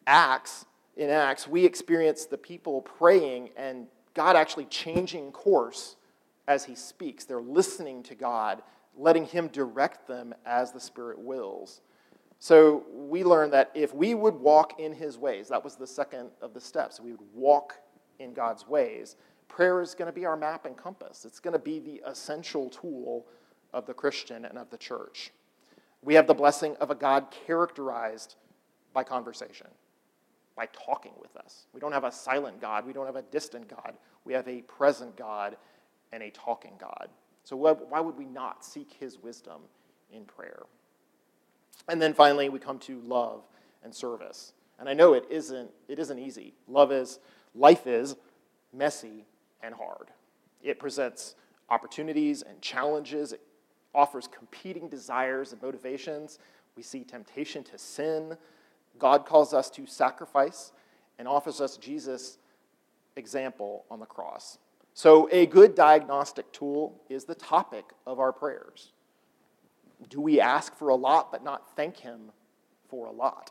Acts, 0.07 0.67
in 0.97 1.11
Acts, 1.11 1.49
we 1.49 1.65
experience 1.65 2.27
the 2.27 2.39
people 2.39 2.83
praying 2.83 3.51
and 3.57 3.87
God 4.15 4.37
actually 4.37 4.67
changing 4.67 5.33
course 5.33 5.97
as 6.47 6.65
he 6.65 6.75
speaks. 6.75 7.25
They're 7.25 7.41
listening 7.41 8.03
to 8.05 8.15
God, 8.15 8.63
letting 8.97 9.25
him 9.27 9.49
direct 9.49 10.07
them 10.07 10.35
as 10.47 10.73
the 10.73 10.81
Spirit 10.81 11.19
wills. 11.19 11.81
So 12.45 12.85
we 12.93 13.25
learn 13.25 13.49
that 13.53 13.71
if 13.73 13.95
we 13.95 14.13
would 14.13 14.35
walk 14.35 14.79
in 14.79 14.93
his 14.93 15.17
ways, 15.17 15.49
that 15.49 15.65
was 15.65 15.77
the 15.77 15.87
second 15.87 16.29
of 16.43 16.53
the 16.53 16.61
steps, 16.61 17.01
we 17.01 17.13
would 17.13 17.27
walk 17.33 17.79
in 18.19 18.35
God's 18.35 18.69
ways 18.69 19.17
prayer 19.49 19.81
is 19.81 19.95
going 19.95 20.13
to 20.13 20.13
be 20.13 20.27
our 20.27 20.37
map 20.37 20.67
and 20.67 20.77
compass. 20.77 21.25
It's 21.25 21.41
going 21.41 21.55
to 21.55 21.59
be 21.59 21.79
the 21.79 22.03
essential 22.07 22.69
tool 22.69 23.25
of 23.73 23.87
the 23.87 23.95
Christian 23.95 24.45
and 24.45 24.59
of 24.59 24.69
the 24.69 24.77
church. 24.77 25.33
We 26.03 26.13
have 26.17 26.27
the 26.27 26.35
blessing 26.35 26.77
of 26.83 26.91
a 26.91 26.95
God 26.95 27.35
characterized 27.47 28.35
by 28.93 29.05
conversation, 29.05 29.69
by 30.55 30.67
talking 30.67 31.13
with 31.23 31.35
us. 31.39 31.65
We 31.73 31.81
don't 31.81 31.93
have 31.93 32.05
a 32.05 32.13
silent 32.13 32.61
God, 32.61 32.85
we 32.85 32.93
don't 32.93 33.07
have 33.07 33.17
a 33.17 33.23
distant 33.23 33.69
God. 33.69 33.95
We 34.27 34.35
have 34.35 34.47
a 34.49 34.61
present 34.63 35.17
God 35.17 35.57
and 36.13 36.23
a 36.23 36.29
talking 36.31 36.75
God. 36.79 37.09
So, 37.43 37.57
why 37.57 38.01
would 38.01 38.19
we 38.19 38.27
not 38.27 38.67
seek 38.67 38.93
his 39.01 39.19
wisdom 39.19 39.63
in 40.13 40.27
prayer? 40.27 40.65
And 41.89 42.01
then 42.01 42.15
finally, 42.15 42.49
we 42.49 42.59
come 42.59 42.79
to 42.81 43.01
love 43.01 43.43
and 43.83 43.95
service. 43.95 44.53
And 44.79 44.89
I 44.89 44.95
know 44.95 45.13
it 45.13 45.27
isn't, 45.31 45.71
it 45.89 45.99
isn't 45.99 46.19
easy. 46.19 46.55
Love 46.67 46.93
is, 46.93 47.19
life 47.55 47.87
is 47.87 48.17
messy 48.73 49.25
and 49.63 49.75
hard. 49.75 50.09
It 50.63 50.79
presents 50.79 51.37
opportunities 51.71 52.43
and 52.43 52.61
challenges, 52.61 53.33
it 53.33 53.41
offers 53.95 54.27
competing 54.27 54.89
desires 54.89 55.53
and 55.53 55.63
motivations. 55.63 56.39
We 56.77 56.83
see 56.83 57.05
temptation 57.05 57.63
to 57.65 57.79
sin. 57.79 58.37
God 58.99 59.27
calls 59.27 59.55
us 59.55 59.71
to 59.71 59.87
sacrifice 59.87 60.73
and 61.19 61.29
offers 61.29 61.61
us 61.61 61.77
Jesus' 61.77 62.39
example 63.17 63.85
on 63.91 64.01
the 64.01 64.07
cross. 64.07 64.59
So, 64.93 65.29
a 65.33 65.47
good 65.47 65.75
diagnostic 65.75 66.53
tool 66.53 67.01
is 67.09 67.25
the 67.25 67.35
topic 67.35 67.85
of 68.07 68.21
our 68.21 68.33
prayers. 68.33 68.93
Do 70.09 70.21
we 70.21 70.41
ask 70.41 70.75
for 70.77 70.89
a 70.89 70.95
lot 70.95 71.33
but 71.33 71.43
not 71.43 71.75
thank 71.77 71.99
Him 71.99 72.31
for 72.89 73.07
a 73.07 73.13
lot? 73.13 73.51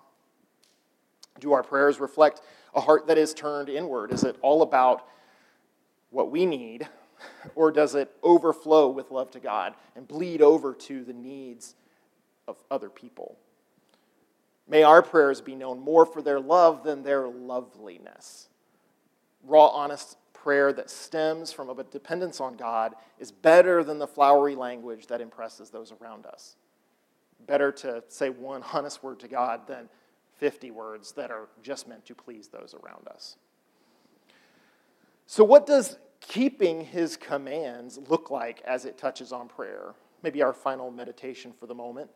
Do 1.39 1.53
our 1.53 1.63
prayers 1.63 1.99
reflect 1.99 2.41
a 2.75 2.81
heart 2.81 3.07
that 3.07 3.17
is 3.17 3.33
turned 3.33 3.69
inward? 3.69 4.11
Is 4.11 4.23
it 4.23 4.37
all 4.41 4.61
about 4.61 5.07
what 6.09 6.29
we 6.29 6.45
need, 6.45 6.87
or 7.55 7.71
does 7.71 7.95
it 7.95 8.15
overflow 8.21 8.89
with 8.89 9.09
love 9.09 9.31
to 9.31 9.39
God 9.39 9.73
and 9.95 10.07
bleed 10.07 10.41
over 10.41 10.73
to 10.73 11.03
the 11.03 11.13
needs 11.13 11.75
of 12.47 12.57
other 12.69 12.89
people? 12.89 13.37
May 14.67 14.83
our 14.83 15.01
prayers 15.01 15.41
be 15.41 15.55
known 15.55 15.79
more 15.79 16.05
for 16.05 16.21
their 16.21 16.39
love 16.39 16.83
than 16.83 17.03
their 17.03 17.27
loveliness. 17.27 18.47
Raw, 19.43 19.67
honest 19.67 20.17
prayer 20.43 20.73
that 20.73 20.89
stems 20.89 21.53
from 21.53 21.69
a 21.69 21.83
dependence 21.85 22.41
on 22.41 22.55
God 22.55 22.95
is 23.17 23.31
better 23.31 23.81
than 23.81 23.97
the 23.97 24.07
flowery 24.07 24.55
language 24.55 25.07
that 25.07 25.21
impresses 25.21 25.69
those 25.69 25.93
around 26.01 26.25
us. 26.25 26.57
Better 27.47 27.71
to 27.71 28.03
say 28.09 28.29
one 28.29 28.61
honest 28.73 29.01
word 29.01 29.21
to 29.21 29.29
God 29.29 29.67
than 29.67 29.87
50 30.39 30.71
words 30.71 31.13
that 31.13 31.31
are 31.31 31.47
just 31.61 31.87
meant 31.87 32.05
to 32.05 32.15
please 32.15 32.49
those 32.49 32.75
around 32.83 33.07
us. 33.07 33.37
So, 35.25 35.45
what 35.45 35.65
does 35.65 35.97
keeping 36.19 36.83
his 36.83 37.15
commands 37.15 37.97
look 38.09 38.29
like 38.29 38.61
as 38.65 38.83
it 38.83 38.97
touches 38.97 39.31
on 39.31 39.47
prayer? 39.47 39.93
Maybe 40.23 40.41
our 40.41 40.53
final 40.53 40.91
meditation 40.91 41.53
for 41.57 41.67
the 41.67 41.75
moment. 41.75 42.09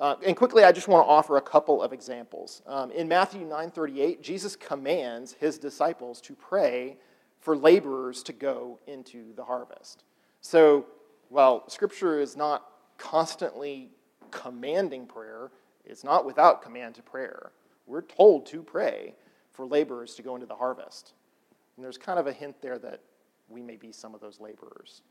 Uh, 0.00 0.16
and 0.26 0.36
quickly, 0.36 0.64
I 0.64 0.72
just 0.72 0.88
want 0.88 1.06
to 1.06 1.10
offer 1.10 1.36
a 1.36 1.40
couple 1.40 1.80
of 1.80 1.92
examples. 1.92 2.62
Um, 2.66 2.90
in 2.90 3.06
Matthew 3.06 3.46
9:38, 3.46 4.20
Jesus 4.20 4.56
commands 4.56 5.34
his 5.34 5.58
disciples 5.58 6.20
to 6.22 6.34
pray 6.34 6.96
for 7.42 7.56
laborers 7.56 8.22
to 8.22 8.32
go 8.32 8.78
into 8.86 9.34
the 9.34 9.44
harvest. 9.44 10.04
So, 10.40 10.86
while 11.28 11.68
Scripture 11.68 12.20
is 12.20 12.36
not 12.36 12.64
constantly 12.98 13.90
commanding 14.30 15.06
prayer, 15.06 15.50
it's 15.84 16.04
not 16.04 16.24
without 16.24 16.62
command 16.62 16.94
to 16.94 17.02
prayer. 17.02 17.50
We're 17.86 18.02
told 18.02 18.46
to 18.46 18.62
pray 18.62 19.14
for 19.50 19.66
laborers 19.66 20.14
to 20.14 20.22
go 20.22 20.36
into 20.36 20.46
the 20.46 20.54
harvest. 20.54 21.12
And 21.76 21.84
there's 21.84 21.98
kind 21.98 22.18
of 22.18 22.28
a 22.28 22.32
hint 22.32 22.62
there 22.62 22.78
that 22.78 23.00
we 23.48 23.60
may 23.60 23.76
be 23.76 23.92
some 23.92 24.14
of 24.14 24.20
those 24.20 24.40
laborers. 24.40 25.02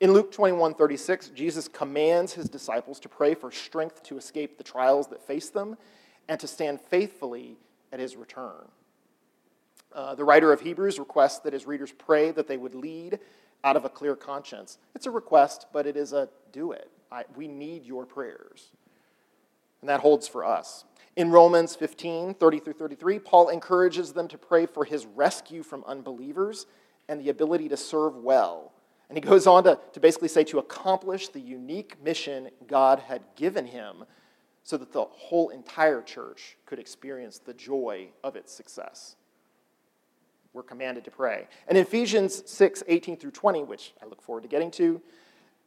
In 0.00 0.12
Luke 0.12 0.32
21 0.32 0.74
36, 0.74 1.28
Jesus 1.28 1.68
commands 1.68 2.32
his 2.32 2.48
disciples 2.48 2.98
to 3.00 3.08
pray 3.08 3.34
for 3.34 3.52
strength 3.52 4.02
to 4.04 4.16
escape 4.16 4.58
the 4.58 4.64
trials 4.64 5.06
that 5.08 5.22
face 5.22 5.50
them 5.50 5.76
and 6.28 6.40
to 6.40 6.48
stand 6.48 6.80
faithfully 6.80 7.56
at 7.92 8.00
his 8.00 8.16
return. 8.16 8.66
Uh, 9.92 10.14
the 10.14 10.24
writer 10.24 10.52
of 10.52 10.60
Hebrews 10.60 10.98
requests 10.98 11.40
that 11.40 11.52
his 11.52 11.66
readers 11.66 11.92
pray 11.92 12.30
that 12.32 12.46
they 12.46 12.56
would 12.56 12.74
lead 12.74 13.18
out 13.64 13.76
of 13.76 13.84
a 13.84 13.88
clear 13.88 14.16
conscience. 14.16 14.78
It's 14.94 15.06
a 15.06 15.10
request, 15.10 15.66
but 15.72 15.86
it 15.86 15.96
is 15.96 16.12
a 16.12 16.28
do 16.52 16.72
it. 16.72 16.90
I, 17.10 17.24
we 17.36 17.48
need 17.48 17.84
your 17.84 18.06
prayers. 18.06 18.70
And 19.80 19.88
that 19.88 20.00
holds 20.00 20.28
for 20.28 20.44
us. 20.44 20.84
In 21.16 21.30
Romans 21.30 21.74
15 21.74 22.34
30 22.34 22.58
through 22.60 22.72
33, 22.74 23.18
Paul 23.18 23.48
encourages 23.48 24.12
them 24.12 24.28
to 24.28 24.38
pray 24.38 24.66
for 24.66 24.84
his 24.84 25.06
rescue 25.06 25.62
from 25.62 25.84
unbelievers 25.86 26.66
and 27.08 27.20
the 27.20 27.30
ability 27.30 27.68
to 27.68 27.76
serve 27.76 28.16
well. 28.16 28.72
And 29.08 29.16
he 29.16 29.20
goes 29.20 29.48
on 29.48 29.64
to, 29.64 29.78
to 29.92 30.00
basically 30.00 30.28
say 30.28 30.44
to 30.44 30.60
accomplish 30.60 31.28
the 31.28 31.40
unique 31.40 31.96
mission 32.02 32.50
God 32.68 33.00
had 33.00 33.22
given 33.34 33.66
him 33.66 34.04
so 34.62 34.76
that 34.76 34.92
the 34.92 35.04
whole 35.04 35.48
entire 35.48 36.00
church 36.00 36.56
could 36.64 36.78
experience 36.78 37.38
the 37.38 37.54
joy 37.54 38.10
of 38.22 38.36
its 38.36 38.52
success. 38.52 39.16
We're 40.52 40.62
commanded 40.62 41.04
to 41.04 41.10
pray. 41.10 41.46
And 41.68 41.78
in 41.78 41.84
Ephesians 41.84 42.42
6 42.50 42.82
18 42.88 43.16
through 43.16 43.30
20, 43.30 43.62
which 43.62 43.94
I 44.02 44.06
look 44.06 44.20
forward 44.20 44.42
to 44.42 44.48
getting 44.48 44.70
to 44.72 45.00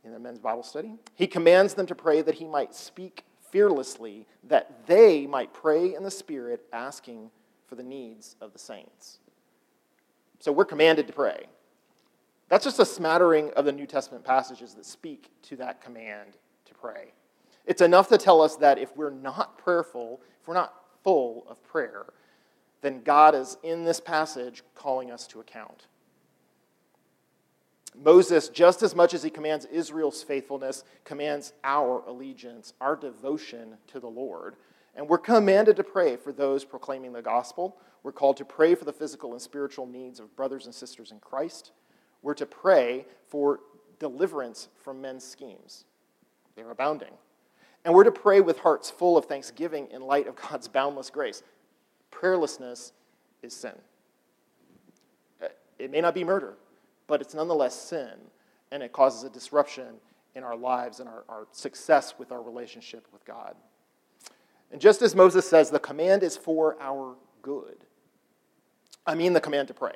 in 0.04 0.12
the 0.12 0.20
men's 0.20 0.40
Bible 0.40 0.64
study, 0.64 0.96
he 1.16 1.28
commands 1.28 1.74
them 1.74 1.86
to 1.86 1.96
pray 1.96 2.22
that 2.22 2.36
he 2.36 2.46
might 2.46 2.76
speak 2.76 3.24
fearlessly, 3.50 4.28
that 4.44 4.86
they 4.88 5.26
might 5.26 5.54
pray 5.54 5.96
in 5.96 6.04
the 6.04 6.12
Spirit, 6.12 6.66
asking 6.74 7.30
for 7.68 7.76
the 7.76 7.84
needs 7.84 8.36
of 8.42 8.52
the 8.52 8.60
saints. 8.60 9.20
So 10.40 10.52
we're 10.52 10.66
commanded 10.66 11.08
to 11.08 11.14
pray. 11.14 11.46
That's 12.50 12.66
just 12.66 12.80
a 12.80 12.86
smattering 12.86 13.52
of 13.54 13.66
the 13.66 13.72
New 13.72 13.86
Testament 13.86 14.26
passages 14.26 14.74
that 14.74 14.86
speak 14.86 15.32
to 15.44 15.56
that 15.58 15.82
command 15.82 16.38
to 16.66 16.74
pray. 16.74 17.14
It's 17.66 17.82
enough 17.82 18.10
to 18.10 18.18
tell 18.18 18.42
us 18.42 18.58
that 18.58 18.78
if 18.78 18.96
we're 18.98 19.10
not 19.10 19.58
prayerful, 19.58 20.20
if 20.42 20.48
we're 20.48 20.54
not 20.54 20.74
full 21.04 21.46
of 21.50 21.64
prayer, 21.64 22.06
then 22.84 23.02
God 23.02 23.34
is 23.34 23.58
in 23.64 23.86
this 23.86 24.00
passage 24.00 24.62
calling 24.76 25.10
us 25.10 25.26
to 25.28 25.40
account. 25.40 25.88
Moses, 27.96 28.50
just 28.50 28.84
as 28.84 28.94
much 28.96 29.14
as 29.14 29.24
he 29.24 29.30
commands 29.30 29.66
Israel's 29.66 30.22
faithfulness, 30.22 30.84
commands 31.06 31.54
our 31.64 32.04
allegiance, 32.08 32.74
our 32.82 32.96
devotion 32.96 33.78
to 33.88 34.00
the 34.00 34.08
Lord. 34.08 34.56
And 34.96 35.08
we're 35.08 35.18
commanded 35.18 35.78
to 35.78 35.84
pray 35.84 36.18
for 36.18 36.34
those 36.34 36.66
proclaiming 36.66 37.14
the 37.14 37.22
gospel. 37.22 37.78
We're 38.04 38.12
called 38.12 38.38
to 38.38 38.46
pray 38.46 38.76
for 38.76 38.86
the 38.86 38.94
physical 38.94 39.32
and 39.32 39.42
spiritual 39.42 39.88
needs 39.88 40.20
of 40.20 40.36
brothers 40.36 40.66
and 40.66 40.76
sisters 40.76 41.12
in 41.12 41.20
Christ. 41.20 41.72
We're 42.22 42.34
to 42.36 42.46
pray 42.46 43.06
for 43.30 43.62
deliverance 44.00 44.68
from 44.84 45.00
men's 45.00 45.24
schemes. 45.24 45.86
They're 46.56 46.72
abounding. 46.72 47.14
And 47.86 47.94
we're 47.94 48.04
to 48.04 48.12
pray 48.12 48.42
with 48.42 48.60
hearts 48.60 48.90
full 48.90 49.18
of 49.18 49.26
thanksgiving 49.26 49.88
in 49.92 50.02
light 50.02 50.28
of 50.28 50.36
God's 50.36 50.68
boundless 50.68 51.10
grace. 51.10 51.44
Prayerlessness 52.14 52.92
is 53.42 53.54
sin. 53.54 53.74
It 55.80 55.92
may 55.92 56.02
not 56.02 56.14
be 56.14 56.24
murder, 56.24 56.54
but 57.08 57.20
it's 57.20 57.34
nonetheless 57.34 57.76
sin, 57.76 58.14
and 58.72 58.82
it 58.82 58.94
causes 58.94 59.24
a 59.24 59.30
disruption 59.30 59.96
in 60.36 60.44
our 60.44 60.56
lives 60.56 61.00
and 61.00 61.10
our, 61.10 61.24
our 61.28 61.48
success 61.52 62.14
with 62.18 62.32
our 62.32 62.42
relationship 62.42 63.06
with 63.12 63.26
God. 63.26 63.56
And 64.72 64.80
just 64.80 65.02
as 65.02 65.16
Moses 65.16 65.48
says, 65.48 65.70
the 65.70 65.80
command 65.80 66.24
is 66.24 66.38
for 66.38 66.78
our 66.80 67.16
good. 67.42 67.86
I 69.06 69.16
mean, 69.16 69.34
the 69.34 69.42
command 69.42 69.68
to 69.68 69.74
pray. 69.74 69.94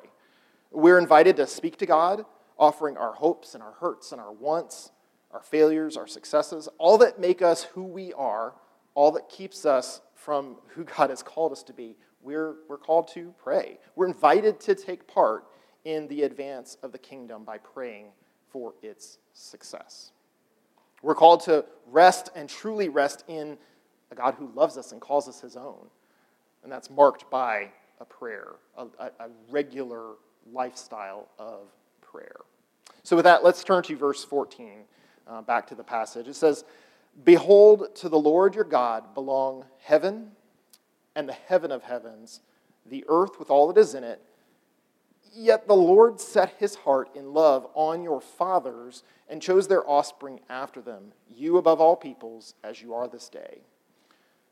We're 0.70 0.98
invited 0.98 1.36
to 1.36 1.46
speak 1.46 1.78
to 1.78 1.86
God, 1.86 2.24
offering 2.58 2.96
our 2.96 3.14
hopes 3.14 3.54
and 3.54 3.62
our 3.62 3.72
hurts 3.72 4.12
and 4.12 4.20
our 4.20 4.32
wants, 4.32 4.90
our 5.32 5.42
failures, 5.42 5.96
our 5.96 6.06
successes, 6.06 6.68
all 6.78 6.98
that 6.98 7.18
make 7.18 7.40
us 7.42 7.64
who 7.64 7.82
we 7.82 8.12
are, 8.12 8.54
all 8.94 9.12
that 9.12 9.28
keeps 9.28 9.64
us 9.64 10.00
from 10.14 10.56
who 10.68 10.84
God 10.84 11.10
has 11.10 11.22
called 11.22 11.52
us 11.52 11.62
to 11.64 11.72
be. 11.72 11.96
We're, 12.22 12.56
we're 12.68 12.78
called 12.78 13.08
to 13.08 13.34
pray. 13.42 13.78
We're 13.96 14.06
invited 14.06 14.60
to 14.60 14.74
take 14.74 15.06
part 15.06 15.44
in 15.84 16.08
the 16.08 16.22
advance 16.22 16.76
of 16.82 16.92
the 16.92 16.98
kingdom 16.98 17.44
by 17.44 17.58
praying 17.58 18.06
for 18.50 18.74
its 18.82 19.18
success. 19.32 20.12
We're 21.02 21.14
called 21.14 21.40
to 21.44 21.64
rest 21.86 22.30
and 22.34 22.48
truly 22.48 22.88
rest 22.88 23.24
in 23.28 23.56
a 24.10 24.14
God 24.14 24.34
who 24.34 24.50
loves 24.54 24.76
us 24.76 24.92
and 24.92 25.00
calls 25.00 25.28
us 25.28 25.40
his 25.40 25.56
own. 25.56 25.86
And 26.62 26.72
that's 26.72 26.90
marked 26.90 27.30
by 27.30 27.70
a 28.00 28.04
prayer, 28.04 28.54
a, 28.76 28.86
a, 28.98 29.28
regular 29.48 30.14
lifestyle 30.52 31.28
of 31.38 31.68
prayer. 32.00 32.36
So, 33.02 33.16
with 33.16 33.24
that, 33.24 33.44
let's 33.44 33.62
turn 33.62 33.82
to 33.84 33.96
verse 33.96 34.24
14, 34.24 34.84
uh, 35.26 35.42
back 35.42 35.66
to 35.68 35.74
the 35.74 35.84
passage. 35.84 36.26
It 36.26 36.34
says, 36.34 36.64
Behold, 37.24 37.94
to 37.96 38.08
the 38.08 38.18
Lord 38.18 38.54
your 38.54 38.64
God 38.64 39.14
belong 39.14 39.64
heaven 39.78 40.32
and 41.18 41.28
the 41.28 41.36
heaven 41.48 41.72
of 41.72 41.82
heavens, 41.82 42.42
the 42.86 43.04
earth 43.08 43.40
with 43.40 43.50
all 43.50 43.66
that 43.66 43.80
is 43.80 43.92
in 43.92 44.04
it. 44.04 44.22
Yet 45.34 45.66
the 45.66 45.74
Lord 45.74 46.20
set 46.20 46.54
his 46.58 46.76
heart 46.76 47.10
in 47.16 47.34
love 47.34 47.66
on 47.74 48.04
your 48.04 48.20
fathers 48.20 49.02
and 49.28 49.42
chose 49.42 49.66
their 49.66 49.84
offspring 49.90 50.38
after 50.48 50.80
them, 50.80 51.10
you 51.28 51.56
above 51.56 51.80
all 51.80 51.96
peoples, 51.96 52.54
as 52.62 52.80
you 52.80 52.94
are 52.94 53.08
this 53.08 53.28
day. 53.28 53.62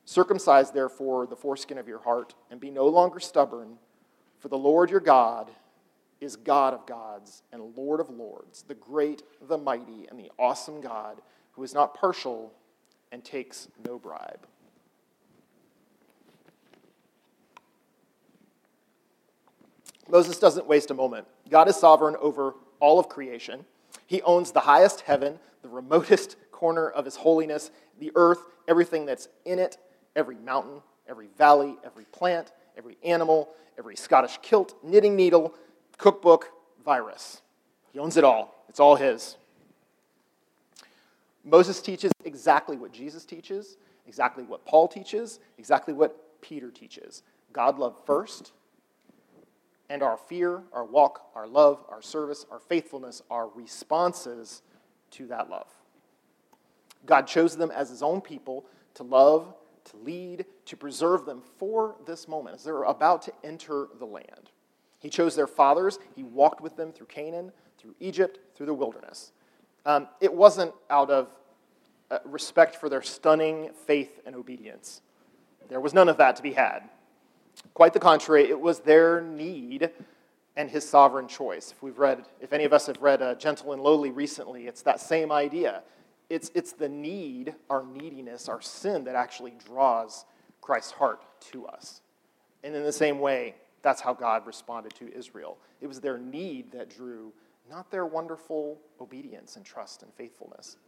Circumcise, 0.04 0.72
therefore, 0.72 1.28
the 1.28 1.36
foreskin 1.36 1.78
of 1.78 1.86
your 1.86 2.00
heart, 2.00 2.34
and 2.50 2.58
be 2.58 2.72
no 2.72 2.88
longer 2.88 3.20
stubborn, 3.20 3.78
for 4.40 4.48
the 4.48 4.58
Lord 4.58 4.90
your 4.90 4.98
God 4.98 5.52
is 6.20 6.34
God 6.34 6.74
of 6.74 6.84
gods 6.84 7.44
and 7.52 7.76
Lord 7.76 8.00
of 8.00 8.10
lords, 8.10 8.64
the 8.66 8.74
great, 8.74 9.22
the 9.40 9.56
mighty, 9.56 10.08
and 10.10 10.18
the 10.18 10.32
awesome 10.36 10.80
God, 10.80 11.22
who 11.52 11.62
is 11.62 11.74
not 11.74 11.94
partial 11.94 12.52
and 13.12 13.24
takes 13.24 13.68
no 13.86 14.00
bribe. 14.00 14.48
Moses 20.08 20.38
doesn't 20.38 20.66
waste 20.66 20.90
a 20.90 20.94
moment. 20.94 21.26
God 21.48 21.68
is 21.68 21.76
sovereign 21.76 22.16
over 22.20 22.54
all 22.80 22.98
of 22.98 23.08
creation. 23.08 23.64
He 24.06 24.22
owns 24.22 24.52
the 24.52 24.60
highest 24.60 25.02
heaven, 25.02 25.38
the 25.62 25.68
remotest 25.68 26.36
corner 26.52 26.88
of 26.88 27.04
his 27.04 27.16
holiness, 27.16 27.70
the 27.98 28.12
earth, 28.14 28.40
everything 28.68 29.06
that's 29.06 29.28
in 29.44 29.58
it, 29.58 29.78
every 30.14 30.36
mountain, 30.36 30.80
every 31.08 31.28
valley, 31.38 31.76
every 31.84 32.04
plant, 32.06 32.52
every 32.76 32.96
animal, 33.04 33.50
every 33.78 33.96
Scottish 33.96 34.38
kilt, 34.42 34.74
knitting 34.82 35.16
needle, 35.16 35.54
cookbook, 35.98 36.50
virus. 36.84 37.42
He 37.92 37.98
owns 37.98 38.16
it 38.16 38.24
all. 38.24 38.64
It's 38.68 38.80
all 38.80 38.96
his. 38.96 39.36
Moses 41.44 41.80
teaches 41.80 42.12
exactly 42.24 42.76
what 42.76 42.92
Jesus 42.92 43.24
teaches, 43.24 43.76
exactly 44.06 44.44
what 44.44 44.64
Paul 44.66 44.88
teaches, 44.88 45.38
exactly 45.58 45.94
what 45.94 46.40
Peter 46.40 46.70
teaches. 46.70 47.22
God 47.52 47.78
loved 47.78 48.04
first, 48.04 48.52
and 49.88 50.02
our 50.02 50.16
fear, 50.16 50.62
our 50.72 50.84
walk, 50.84 51.30
our 51.34 51.46
love, 51.46 51.84
our 51.88 52.02
service, 52.02 52.44
our 52.50 52.58
faithfulness 52.58 53.22
are 53.30 53.48
responses 53.48 54.62
to 55.12 55.26
that 55.28 55.48
love. 55.48 55.72
God 57.04 57.26
chose 57.26 57.56
them 57.56 57.70
as 57.70 57.90
his 57.90 58.02
own 58.02 58.20
people 58.20 58.66
to 58.94 59.02
love 59.02 59.54
to 59.86 59.96
lead, 59.98 60.44
to 60.66 60.76
preserve 60.76 61.24
them 61.24 61.42
for 61.58 61.96
this 62.06 62.28
moment 62.28 62.56
as 62.56 62.64
they're 62.64 62.82
about 62.82 63.22
to 63.22 63.32
enter 63.42 63.88
the 63.98 64.04
land. 64.04 64.50
He 64.98 65.08
chose 65.08 65.36
their 65.36 65.46
fathers. 65.46 65.98
He 66.14 66.22
walked 66.22 66.60
with 66.60 66.76
them 66.76 66.92
through 66.92 67.06
Canaan, 67.06 67.52
through 67.78 67.94
Egypt, 68.00 68.38
through 68.54 68.66
the 68.66 68.74
wilderness. 68.74 69.32
Um, 69.84 70.08
it 70.20 70.32
wasn't 70.32 70.72
out 70.90 71.10
of 71.10 71.28
uh, 72.10 72.18
respect 72.24 72.76
for 72.76 72.88
their 72.88 73.02
stunning 73.02 73.70
faith 73.86 74.20
and 74.26 74.34
obedience. 74.34 75.02
There 75.68 75.80
was 75.80 75.94
none 75.94 76.08
of 76.08 76.16
that 76.18 76.36
to 76.36 76.42
be 76.42 76.52
had. 76.52 76.88
Quite 77.74 77.92
the 77.92 78.00
contrary, 78.00 78.48
it 78.48 78.60
was 78.60 78.80
their 78.80 79.20
need 79.20 79.90
and 80.56 80.70
his 80.70 80.88
sovereign 80.88 81.28
choice. 81.28 81.72
If 81.72 81.82
we've 81.82 81.98
read, 81.98 82.24
if 82.40 82.52
any 82.52 82.64
of 82.64 82.72
us 82.72 82.86
have 82.86 83.00
read 83.00 83.22
uh, 83.22 83.34
Gentle 83.34 83.72
and 83.72 83.82
Lowly 83.82 84.10
recently, 84.10 84.66
it's 84.66 84.82
that 84.82 85.00
same 85.00 85.30
idea. 85.30 85.82
It's, 86.30 86.50
it's 86.54 86.72
the 86.72 86.88
need, 86.88 87.54
our 87.70 87.84
neediness, 87.84 88.48
our 88.48 88.60
sin 88.60 89.04
that 89.04 89.14
actually 89.14 89.54
draws 89.64 90.24
Christ's 90.60 90.92
heart 90.92 91.22
to 91.52 91.66
us. 91.66 92.00
And 92.64 92.74
in 92.74 92.82
the 92.82 92.92
same 92.92 93.20
way, 93.20 93.54
that's 93.82 94.00
how 94.00 94.14
God 94.14 94.46
responded 94.46 94.94
to 94.94 95.12
Israel. 95.16 95.58
It 95.80 95.86
was 95.86 96.00
their 96.00 96.18
need 96.18 96.72
that 96.72 96.90
drew, 96.90 97.32
not 97.70 97.90
their 97.90 98.06
wonderful 98.06 98.80
obedience 99.00 99.56
and 99.56 99.64
trust 99.64 100.02
and 100.02 100.12
faithfulness. 100.14 100.78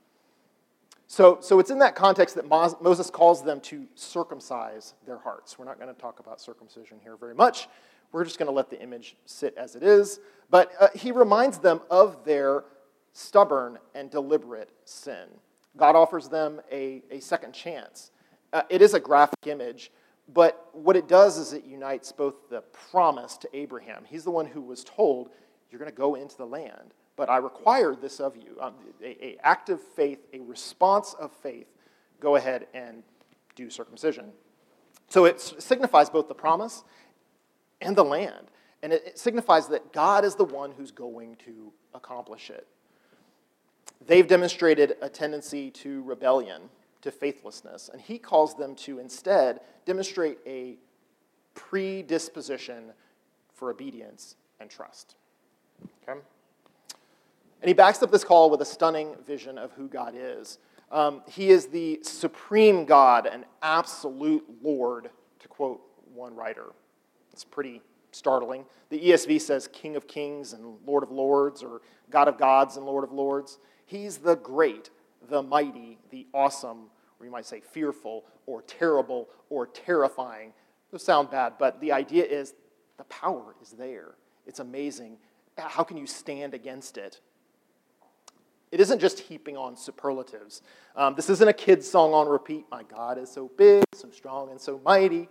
So, 1.10 1.38
so 1.40 1.58
it's 1.58 1.70
in 1.70 1.78
that 1.78 1.94
context 1.94 2.34
that 2.34 2.46
Moses 2.46 3.08
calls 3.08 3.42
them 3.42 3.60
to 3.62 3.86
circumcise 3.94 4.92
their 5.06 5.16
hearts. 5.16 5.58
We're 5.58 5.64
not 5.64 5.80
going 5.80 5.92
to 5.92 5.98
talk 5.98 6.20
about 6.20 6.38
circumcision 6.38 6.98
here 7.02 7.16
very 7.16 7.34
much. 7.34 7.66
We're 8.12 8.24
just 8.24 8.38
going 8.38 8.46
to 8.46 8.52
let 8.52 8.68
the 8.68 8.80
image 8.80 9.16
sit 9.24 9.54
as 9.56 9.74
it 9.74 9.82
is. 9.82 10.20
But 10.50 10.70
uh, 10.78 10.88
he 10.94 11.10
reminds 11.10 11.58
them 11.58 11.80
of 11.90 12.24
their 12.26 12.64
stubborn 13.14 13.78
and 13.94 14.10
deliberate 14.10 14.70
sin. 14.84 15.28
God 15.78 15.96
offers 15.96 16.28
them 16.28 16.60
a, 16.70 17.02
a 17.10 17.20
second 17.20 17.54
chance. 17.54 18.10
Uh, 18.52 18.62
it 18.68 18.82
is 18.82 18.92
a 18.92 19.00
graphic 19.00 19.46
image, 19.46 19.90
but 20.34 20.68
what 20.72 20.94
it 20.94 21.08
does 21.08 21.38
is 21.38 21.54
it 21.54 21.64
unites 21.64 22.12
both 22.12 22.50
the 22.50 22.60
promise 22.90 23.38
to 23.38 23.48
Abraham. 23.56 24.04
He's 24.06 24.24
the 24.24 24.30
one 24.30 24.46
who 24.46 24.60
was 24.60 24.84
told, 24.84 25.30
You're 25.70 25.78
going 25.78 25.90
to 25.90 25.96
go 25.96 26.16
into 26.16 26.36
the 26.36 26.46
land, 26.46 26.92
but 27.18 27.28
I 27.28 27.38
require 27.38 27.96
this 27.96 28.20
of 28.20 28.36
you 28.36 28.56
um, 28.60 28.74
a, 29.02 29.26
a 29.26 29.36
active 29.42 29.82
faith, 29.82 30.20
a 30.32 30.38
response 30.38 31.14
of 31.14 31.32
faith. 31.32 31.66
Go 32.20 32.36
ahead 32.36 32.68
and 32.72 33.02
do 33.56 33.68
circumcision. 33.68 34.30
So 35.08 35.24
it 35.24 35.40
signifies 35.40 36.08
both 36.08 36.28
the 36.28 36.34
promise 36.34 36.84
and 37.80 37.96
the 37.96 38.04
land. 38.04 38.46
And 38.82 38.92
it, 38.92 39.02
it 39.04 39.18
signifies 39.18 39.66
that 39.68 39.92
God 39.92 40.24
is 40.24 40.36
the 40.36 40.44
one 40.44 40.70
who's 40.70 40.92
going 40.92 41.36
to 41.44 41.72
accomplish 41.92 42.50
it. 42.50 42.68
They've 44.06 44.26
demonstrated 44.26 44.96
a 45.02 45.08
tendency 45.08 45.72
to 45.72 46.02
rebellion, 46.04 46.62
to 47.02 47.10
faithlessness, 47.10 47.90
and 47.92 48.00
he 48.00 48.18
calls 48.18 48.54
them 48.54 48.76
to 48.76 49.00
instead 49.00 49.60
demonstrate 49.84 50.38
a 50.46 50.76
predisposition 51.54 52.92
for 53.52 53.70
obedience 53.70 54.36
and 54.60 54.70
trust. 54.70 55.16
Okay? 56.08 56.20
And 57.60 57.68
he 57.68 57.74
backs 57.74 58.02
up 58.02 58.10
this 58.10 58.24
call 58.24 58.50
with 58.50 58.60
a 58.60 58.64
stunning 58.64 59.16
vision 59.26 59.58
of 59.58 59.72
who 59.72 59.88
God 59.88 60.14
is. 60.16 60.58
Um, 60.90 61.22
he 61.28 61.50
is 61.50 61.66
the 61.66 62.00
supreme 62.02 62.84
God 62.84 63.26
and 63.26 63.44
absolute 63.62 64.44
Lord, 64.62 65.10
to 65.40 65.48
quote 65.48 65.80
one 66.14 66.34
writer. 66.34 66.72
It's 67.32 67.44
pretty 67.44 67.82
startling. 68.12 68.64
The 68.90 68.98
ESV 68.98 69.40
says 69.40 69.68
King 69.68 69.96
of 69.96 70.06
Kings 70.06 70.52
and 70.52 70.76
Lord 70.86 71.02
of 71.02 71.10
Lords, 71.10 71.62
or 71.62 71.82
God 72.10 72.28
of 72.28 72.38
Gods 72.38 72.76
and 72.76 72.86
Lord 72.86 73.04
of 73.04 73.12
Lords. 73.12 73.58
He's 73.86 74.18
the 74.18 74.36
great, 74.36 74.90
the 75.28 75.42
mighty, 75.42 75.98
the 76.10 76.26
awesome, 76.32 76.90
or 77.20 77.26
you 77.26 77.32
might 77.32 77.46
say 77.46 77.60
fearful, 77.60 78.24
or 78.46 78.62
terrible, 78.62 79.28
or 79.50 79.66
terrifying. 79.66 80.52
Those 80.90 81.02
sound 81.02 81.30
bad, 81.30 81.54
but 81.58 81.80
the 81.80 81.92
idea 81.92 82.24
is 82.24 82.54
the 82.96 83.04
power 83.04 83.54
is 83.60 83.72
there. 83.72 84.14
It's 84.46 84.60
amazing. 84.60 85.18
How 85.58 85.84
can 85.84 85.96
you 85.96 86.06
stand 86.06 86.54
against 86.54 86.96
it? 86.96 87.20
It 88.70 88.80
isn't 88.80 88.98
just 89.00 89.20
heaping 89.20 89.56
on 89.56 89.76
superlatives. 89.76 90.62
Um, 90.94 91.14
this 91.14 91.30
isn't 91.30 91.48
a 91.48 91.52
kid's 91.52 91.88
song 91.88 92.12
on 92.12 92.28
repeat. 92.28 92.66
My 92.70 92.82
God 92.82 93.18
is 93.18 93.30
so 93.30 93.50
big, 93.56 93.84
so 93.94 94.10
strong, 94.10 94.50
and 94.50 94.60
so 94.60 94.80
mighty. 94.84 95.28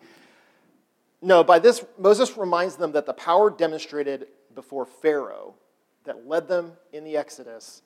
No, 1.22 1.44
by 1.44 1.60
this, 1.60 1.84
Moses 1.98 2.38
reminds 2.38 2.76
them 2.76 2.92
that 2.94 3.06
the 3.06 3.14
power 3.14 3.50
demonstrated 3.50 4.28
before 4.56 4.86
Pharaoh 4.86 5.56
that 6.04 6.28
led 6.28 6.48
them 6.48 6.74
in 6.94 7.04
the 7.04 7.18
Exodus 7.18 7.82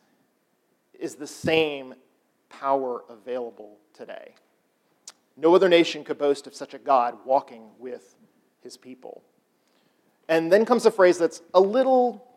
is 0.97 1.15
the 1.15 1.27
same 1.27 1.95
power 2.49 3.03
available 3.09 3.77
today. 3.93 4.35
No 5.35 5.55
other 5.55 5.67
nation 5.67 6.03
could 6.03 6.17
boast 6.17 6.45
of 6.47 6.53
such 6.53 6.73
a 6.73 6.77
God 6.77 7.17
walking 7.25 7.69
with 7.79 8.15
his 8.61 8.77
people. 8.77 9.23
And 10.29 10.51
then 10.51 10.65
comes 10.65 10.85
a 10.85 10.91
phrase 10.91 11.17
that's 11.17 11.41
a 11.53 11.59
little 11.59 12.30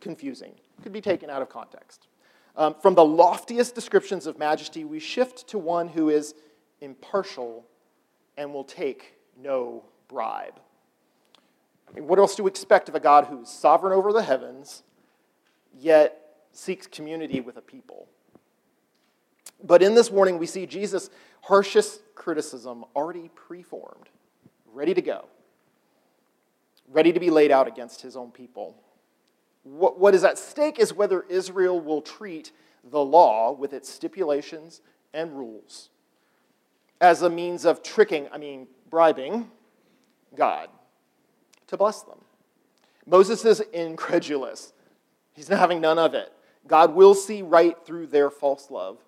confusing, 0.00 0.54
could 0.82 0.92
be 0.92 1.00
taken 1.00 1.30
out 1.30 1.42
of 1.42 1.48
context. 1.48 2.08
Um, 2.56 2.74
from 2.80 2.94
the 2.94 3.04
loftiest 3.04 3.74
descriptions 3.74 4.26
of 4.26 4.38
majesty, 4.38 4.84
we 4.84 4.98
shift 4.98 5.48
to 5.48 5.58
one 5.58 5.88
who 5.88 6.10
is 6.10 6.34
impartial 6.80 7.64
and 8.36 8.52
will 8.52 8.64
take 8.64 9.14
no 9.40 9.84
bribe. 10.08 10.60
I 11.88 11.92
mean, 11.94 12.06
what 12.06 12.18
else 12.18 12.34
do 12.34 12.44
we 12.44 12.50
expect 12.50 12.88
of 12.88 12.94
a 12.94 13.00
God 13.00 13.26
who's 13.26 13.48
sovereign 13.48 13.92
over 13.92 14.12
the 14.12 14.22
heavens, 14.22 14.82
yet 15.78 16.20
seeks 16.52 16.86
community 16.86 17.40
with 17.40 17.56
a 17.56 17.60
people. 17.60 18.08
But 19.62 19.82
in 19.82 19.94
this 19.94 20.10
warning, 20.10 20.38
we 20.38 20.46
see 20.46 20.66
Jesus' 20.66 21.10
harshest 21.42 22.02
criticism 22.14 22.84
already 22.96 23.30
preformed, 23.34 24.08
ready 24.72 24.94
to 24.94 25.02
go, 25.02 25.26
ready 26.88 27.12
to 27.12 27.20
be 27.20 27.30
laid 27.30 27.50
out 27.50 27.68
against 27.68 28.02
his 28.02 28.16
own 28.16 28.30
people. 28.30 28.76
What, 29.62 29.98
what 29.98 30.14
is 30.14 30.24
at 30.24 30.38
stake 30.38 30.78
is 30.78 30.92
whether 30.92 31.22
Israel 31.22 31.80
will 31.80 32.02
treat 32.02 32.52
the 32.82 33.04
law 33.04 33.52
with 33.52 33.72
its 33.72 33.88
stipulations 33.88 34.80
and 35.12 35.36
rules 35.36 35.90
as 37.00 37.22
a 37.22 37.30
means 37.30 37.64
of 37.64 37.82
tricking, 37.82 38.28
I 38.30 38.38
mean, 38.38 38.66
bribing 38.90 39.50
God 40.34 40.68
to 41.68 41.76
bless 41.76 42.02
them. 42.02 42.18
Moses 43.06 43.44
is 43.44 43.60
incredulous. 43.72 44.72
He's 45.32 45.48
not 45.48 45.58
having 45.58 45.80
none 45.80 45.98
of 45.98 46.14
it. 46.14 46.32
God 46.66 46.94
will 46.94 47.14
see 47.14 47.42
right 47.42 47.76
through 47.84 48.08
their 48.08 48.30
false 48.30 48.70
love, 48.70 48.98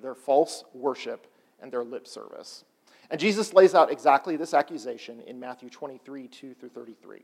their 0.00 0.14
false 0.14 0.64
worship, 0.72 1.26
and 1.60 1.72
their 1.72 1.84
lip 1.84 2.06
service. 2.06 2.64
And 3.10 3.18
Jesus 3.18 3.52
lays 3.52 3.74
out 3.74 3.90
exactly 3.90 4.36
this 4.36 4.54
accusation 4.54 5.20
in 5.26 5.40
Matthew 5.40 5.68
23, 5.68 6.28
2 6.28 6.54
through 6.54 6.68
33. 6.68 7.22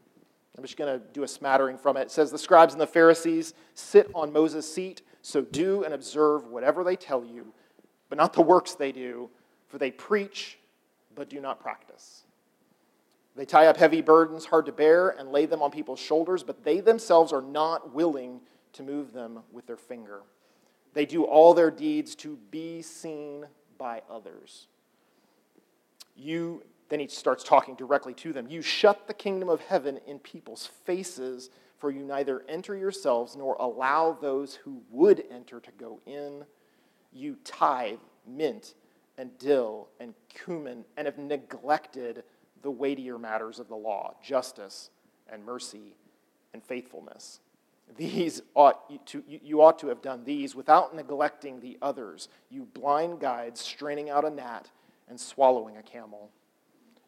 I'm 0.56 0.64
just 0.64 0.76
going 0.76 0.98
to 0.98 1.04
do 1.12 1.22
a 1.22 1.28
smattering 1.28 1.76
from 1.76 1.96
it. 1.96 2.02
It 2.02 2.10
says, 2.10 2.30
The 2.30 2.38
scribes 2.38 2.72
and 2.72 2.80
the 2.80 2.86
Pharisees 2.86 3.54
sit 3.74 4.10
on 4.14 4.32
Moses' 4.32 4.72
seat, 4.72 5.02
so 5.22 5.42
do 5.42 5.84
and 5.84 5.92
observe 5.92 6.46
whatever 6.46 6.82
they 6.82 6.96
tell 6.96 7.24
you, 7.24 7.52
but 8.08 8.16
not 8.16 8.32
the 8.32 8.42
works 8.42 8.74
they 8.74 8.92
do, 8.92 9.28
for 9.68 9.78
they 9.78 9.90
preach, 9.90 10.58
but 11.14 11.28
do 11.28 11.40
not 11.40 11.60
practice. 11.60 12.22
They 13.36 13.44
tie 13.44 13.66
up 13.66 13.76
heavy 13.76 14.00
burdens 14.00 14.46
hard 14.46 14.64
to 14.66 14.72
bear 14.72 15.10
and 15.10 15.30
lay 15.30 15.44
them 15.44 15.60
on 15.60 15.70
people's 15.70 16.00
shoulders, 16.00 16.42
but 16.42 16.64
they 16.64 16.80
themselves 16.80 17.32
are 17.32 17.42
not 17.42 17.92
willing 17.92 18.40
to 18.72 18.82
move 18.82 19.12
them 19.12 19.40
with 19.52 19.66
their 19.66 19.76
finger. 19.76 20.22
They 20.94 21.04
do 21.04 21.24
all 21.24 21.52
their 21.52 21.70
deeds 21.70 22.14
to 22.16 22.38
be 22.50 22.80
seen 22.80 23.44
by 23.76 24.00
others. 24.10 24.68
You, 26.14 26.62
then 26.88 27.00
he 27.00 27.08
starts 27.08 27.42
talking 27.42 27.74
directly 27.74 28.14
to 28.14 28.32
them. 28.32 28.46
You 28.48 28.62
shut 28.62 29.06
the 29.06 29.14
kingdom 29.14 29.48
of 29.48 29.60
heaven 29.60 29.98
in 30.06 30.18
people's 30.18 30.66
faces, 30.84 31.50
for 31.78 31.90
you 31.90 32.04
neither 32.04 32.44
enter 32.48 32.76
yourselves 32.76 33.36
nor 33.36 33.56
allow 33.58 34.12
those 34.12 34.54
who 34.54 34.80
would 34.90 35.24
enter 35.30 35.60
to 35.60 35.70
go 35.78 36.00
in. 36.06 36.44
You 37.12 37.36
tithe 37.44 37.98
mint 38.26 38.74
and 39.18 39.36
dill 39.38 39.88
and 40.00 40.14
cumin 40.28 40.84
and 40.96 41.06
have 41.06 41.18
neglected 41.18 42.24
the 42.62 42.70
weightier 42.70 43.18
matters 43.18 43.58
of 43.58 43.68
the 43.68 43.76
law 43.76 44.14
justice 44.22 44.90
and 45.30 45.44
mercy 45.44 45.94
and 46.52 46.62
faithfulness. 46.62 47.40
These 47.96 48.42
ought 48.54 49.06
to, 49.06 49.22
you 49.28 49.62
ought 49.62 49.78
to 49.78 49.88
have 49.88 50.02
done 50.02 50.24
these 50.24 50.54
without 50.54 50.94
neglecting 50.94 51.60
the 51.60 51.78
others, 51.80 52.28
you 52.50 52.64
blind 52.64 53.20
guides 53.20 53.60
straining 53.60 54.10
out 54.10 54.24
a 54.24 54.30
gnat 54.30 54.70
and 55.08 55.20
swallowing 55.20 55.76
a 55.76 55.82
camel. 55.82 56.30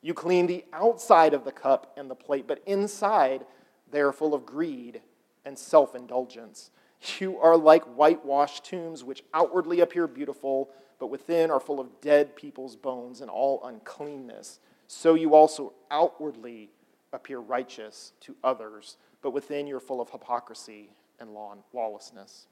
You 0.09 0.15
clean 0.15 0.47
the 0.47 0.65
outside 0.73 1.35
of 1.35 1.45
the 1.45 1.53
cup 1.53 1.93
and 1.99 2.11
the 2.11 2.15
plate, 2.15 2.47
but 2.47 2.63
inside 2.65 3.45
they 3.91 4.01
are 4.01 4.11
full 4.11 4.33
of 4.33 4.47
greed 4.47 5.03
and 5.45 5.59
self 5.59 5.95
indulgence. 5.95 6.71
You 7.19 7.37
are 7.41 7.59
like 7.59 7.85
whitewashed 7.85 8.65
tombs, 8.65 9.05
which 9.05 9.23
outwardly 9.35 9.81
appear 9.81 10.07
beautiful, 10.07 10.71
but 10.99 11.09
within 11.09 11.51
are 11.51 11.61
full 11.61 11.79
of 11.79 12.01
dead 12.01 12.37
people's 12.37 12.75
bones 12.75 13.21
and 13.21 13.29
all 13.29 13.63
uncleanness. 13.67 14.61
So 14.87 15.13
you 15.13 15.35
also 15.35 15.75
outwardly 15.91 16.71
appear 17.13 17.41
righteous 17.41 18.13
to 18.21 18.35
others, 18.43 18.97
but 19.21 19.33
within 19.33 19.67
you're 19.67 19.79
full 19.79 20.01
of 20.01 20.09
hypocrisy 20.09 20.89
and 21.21 21.35
lawlessness. 21.75 22.47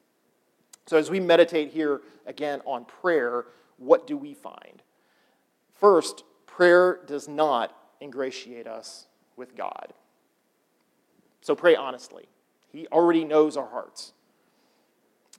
So, 0.85 0.99
as 0.99 1.09
we 1.09 1.21
meditate 1.21 1.71
here 1.71 2.03
again 2.27 2.61
on 2.67 2.85
prayer, 2.85 3.47
what 3.79 4.07
do 4.07 4.19
we 4.19 4.35
find? 4.35 4.83
First, 5.73 6.23
prayer 6.57 7.01
does 7.07 7.29
not 7.29 7.77
ingratiate 8.01 8.67
us 8.67 9.09
with 9.37 9.55
God. 9.55 9.93
So, 11.43 11.55
pray 11.55 11.77
honestly. 11.77 12.25
He 12.73 12.87
already 12.89 13.25
knows 13.25 13.59
our 13.59 13.69
hearts. 13.69 14.15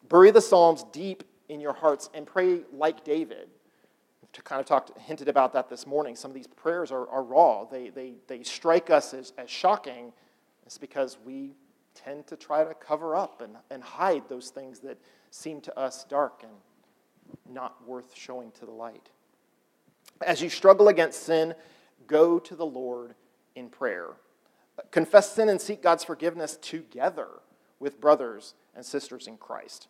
Bury 0.08 0.30
the 0.30 0.42
Psalms 0.42 0.86
deep 0.92 1.24
in 1.50 1.60
your 1.60 1.74
hearts 1.74 2.10
and 2.14 2.28
pray 2.28 2.62
like 2.72 3.04
David. 3.04 3.50
We've 4.22 4.44
kind 4.44 4.60
of 4.60 4.68
talked, 4.68 4.96
hinted 5.00 5.28
about 5.28 5.54
that 5.54 5.70
this 5.70 5.88
morning. 5.88 6.16
Some 6.16 6.30
of 6.30 6.36
these 6.36 6.48
prayers 6.48 6.92
are, 6.92 7.10
are 7.10 7.24
raw. 7.24 7.66
They, 7.66 7.90
they, 7.90 8.14
they 8.28 8.44
strike 8.44 8.92
us 8.92 9.16
as, 9.16 9.34
as 9.40 9.50
shocking. 9.50 10.14
It's 10.68 10.78
because 10.78 11.18
we 11.26 11.56
tend 11.96 12.28
to 12.28 12.36
try 12.36 12.64
to 12.64 12.76
cover 12.76 13.16
up 13.16 13.42
and, 13.42 13.56
and 13.72 13.84
hide 13.84 14.30
those 14.30 14.50
things 14.50 14.80
that 14.82 15.00
seem 15.32 15.62
to 15.62 15.80
us 15.80 16.04
dark 16.04 16.44
and 16.44 16.52
not 17.52 17.88
worth 17.88 18.14
showing 18.16 18.52
to 18.52 18.66
the 18.66 18.72
light. 18.72 19.10
As 20.22 20.42
you 20.42 20.50
struggle 20.50 20.88
against 20.88 21.24
sin, 21.24 21.54
go 22.08 22.40
to 22.40 22.56
the 22.56 22.66
Lord 22.66 23.16
in 23.56 23.70
prayer. 23.70 24.10
Confess 24.92 25.32
sin 25.32 25.50
and 25.50 25.60
seek 25.60 25.82
God's 25.82 26.04
forgiveness 26.04 26.58
together 26.62 27.28
with 27.80 28.02
brothers 28.02 28.54
and 28.76 28.86
sisters 28.86 29.28
in 29.28 29.38
Christ 29.38 29.88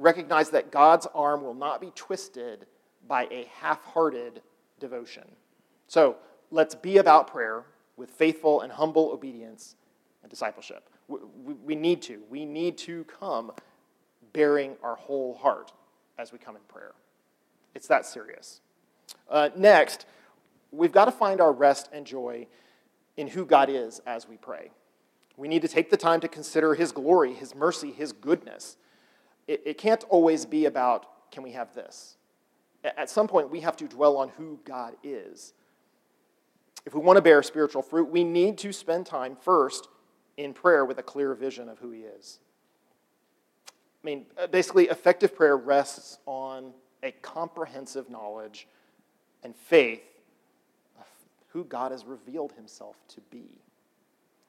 recognize 0.00 0.50
that 0.50 0.70
God's 0.70 1.06
arm 1.14 1.42
will 1.42 1.54
not 1.54 1.80
be 1.80 1.92
twisted 1.94 2.66
by 3.06 3.24
a 3.30 3.48
half 3.60 3.84
hearted 3.84 4.42
devotion. 4.78 5.24
So 5.86 6.16
let's 6.50 6.74
be 6.74 6.98
about 6.98 7.26
prayer 7.26 7.64
with 7.96 8.10
faithful 8.10 8.62
and 8.62 8.72
humble 8.72 9.10
obedience 9.10 9.76
and 10.22 10.30
discipleship. 10.30 10.88
We, 11.08 11.18
we, 11.44 11.54
we, 11.54 11.74
need 11.74 12.02
to. 12.02 12.22
We 12.30 12.44
need 12.44 12.78
to 12.78 13.04
come 13.04 13.52
bearing 14.32 14.76
our 14.82 14.94
whole 14.94 15.34
heart 15.34 15.72
as 16.18 16.32
we 16.32 16.38
come 16.38 16.56
in 16.56 16.62
prayer. 16.68 16.92
It's 17.74 17.88
that 17.88 18.06
serious. 18.06 18.60
Uh, 19.30 19.50
next, 19.56 20.06
we've 20.72 20.92
got 20.92 21.06
to 21.06 21.12
find 21.12 21.40
our 21.40 21.52
rest 21.52 21.88
and 21.92 22.04
joy 22.04 22.46
in 23.16 23.28
who 23.28 23.46
God 23.46 23.70
is 23.70 24.00
as 24.06 24.28
we 24.28 24.36
pray. 24.36 24.70
We 25.36 25.48
need 25.48 25.62
to 25.62 25.68
take 25.68 25.90
the 25.90 25.96
time 25.96 26.20
to 26.20 26.28
consider 26.28 26.74
His 26.74 26.92
glory, 26.92 27.32
His 27.32 27.54
mercy, 27.54 27.92
His 27.92 28.12
goodness 28.12 28.76
it, 29.50 29.62
it 29.66 29.78
can't 29.78 30.04
always 30.08 30.46
be 30.46 30.66
about, 30.66 31.30
can 31.32 31.42
we 31.42 31.50
have 31.52 31.74
this? 31.74 32.16
At 32.84 33.10
some 33.10 33.26
point, 33.26 33.50
we 33.50 33.60
have 33.60 33.76
to 33.78 33.88
dwell 33.88 34.16
on 34.16 34.28
who 34.30 34.60
God 34.64 34.94
is. 35.02 35.54
If 36.86 36.94
we 36.94 37.00
want 37.00 37.16
to 37.16 37.22
bear 37.22 37.42
spiritual 37.42 37.82
fruit, 37.82 38.08
we 38.08 38.22
need 38.22 38.56
to 38.58 38.72
spend 38.72 39.06
time 39.06 39.36
first 39.36 39.88
in 40.36 40.54
prayer 40.54 40.84
with 40.84 40.98
a 40.98 41.02
clear 41.02 41.34
vision 41.34 41.68
of 41.68 41.80
who 41.80 41.90
He 41.90 42.02
is. 42.02 42.38
I 43.68 44.06
mean, 44.06 44.26
uh, 44.40 44.46
basically, 44.46 44.86
effective 44.86 45.34
prayer 45.34 45.56
rests 45.56 46.18
on 46.26 46.72
a 47.02 47.10
comprehensive 47.10 48.08
knowledge 48.08 48.68
and 49.42 49.54
faith 49.54 50.02
of 50.98 51.06
who 51.48 51.64
God 51.64 51.92
has 51.92 52.04
revealed 52.04 52.52
Himself 52.52 52.96
to 53.08 53.20
be. 53.30 53.46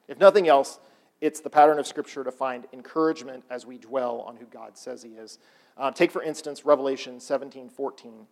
If 0.08 0.18
nothing 0.18 0.48
else, 0.48 0.78
it's 1.20 1.40
the 1.40 1.50
pattern 1.50 1.78
of 1.78 1.86
Scripture 1.86 2.24
to 2.24 2.32
find 2.32 2.66
encouragement 2.72 3.44
as 3.50 3.64
we 3.64 3.78
dwell 3.78 4.20
on 4.20 4.36
who 4.36 4.46
God 4.46 4.76
says 4.76 5.02
He 5.02 5.10
is. 5.10 5.38
Uh, 5.76 5.90
take, 5.90 6.10
for 6.10 6.22
instance, 6.22 6.64
Revelation 6.64 7.20
17 7.20 7.68
14. 7.68 8.26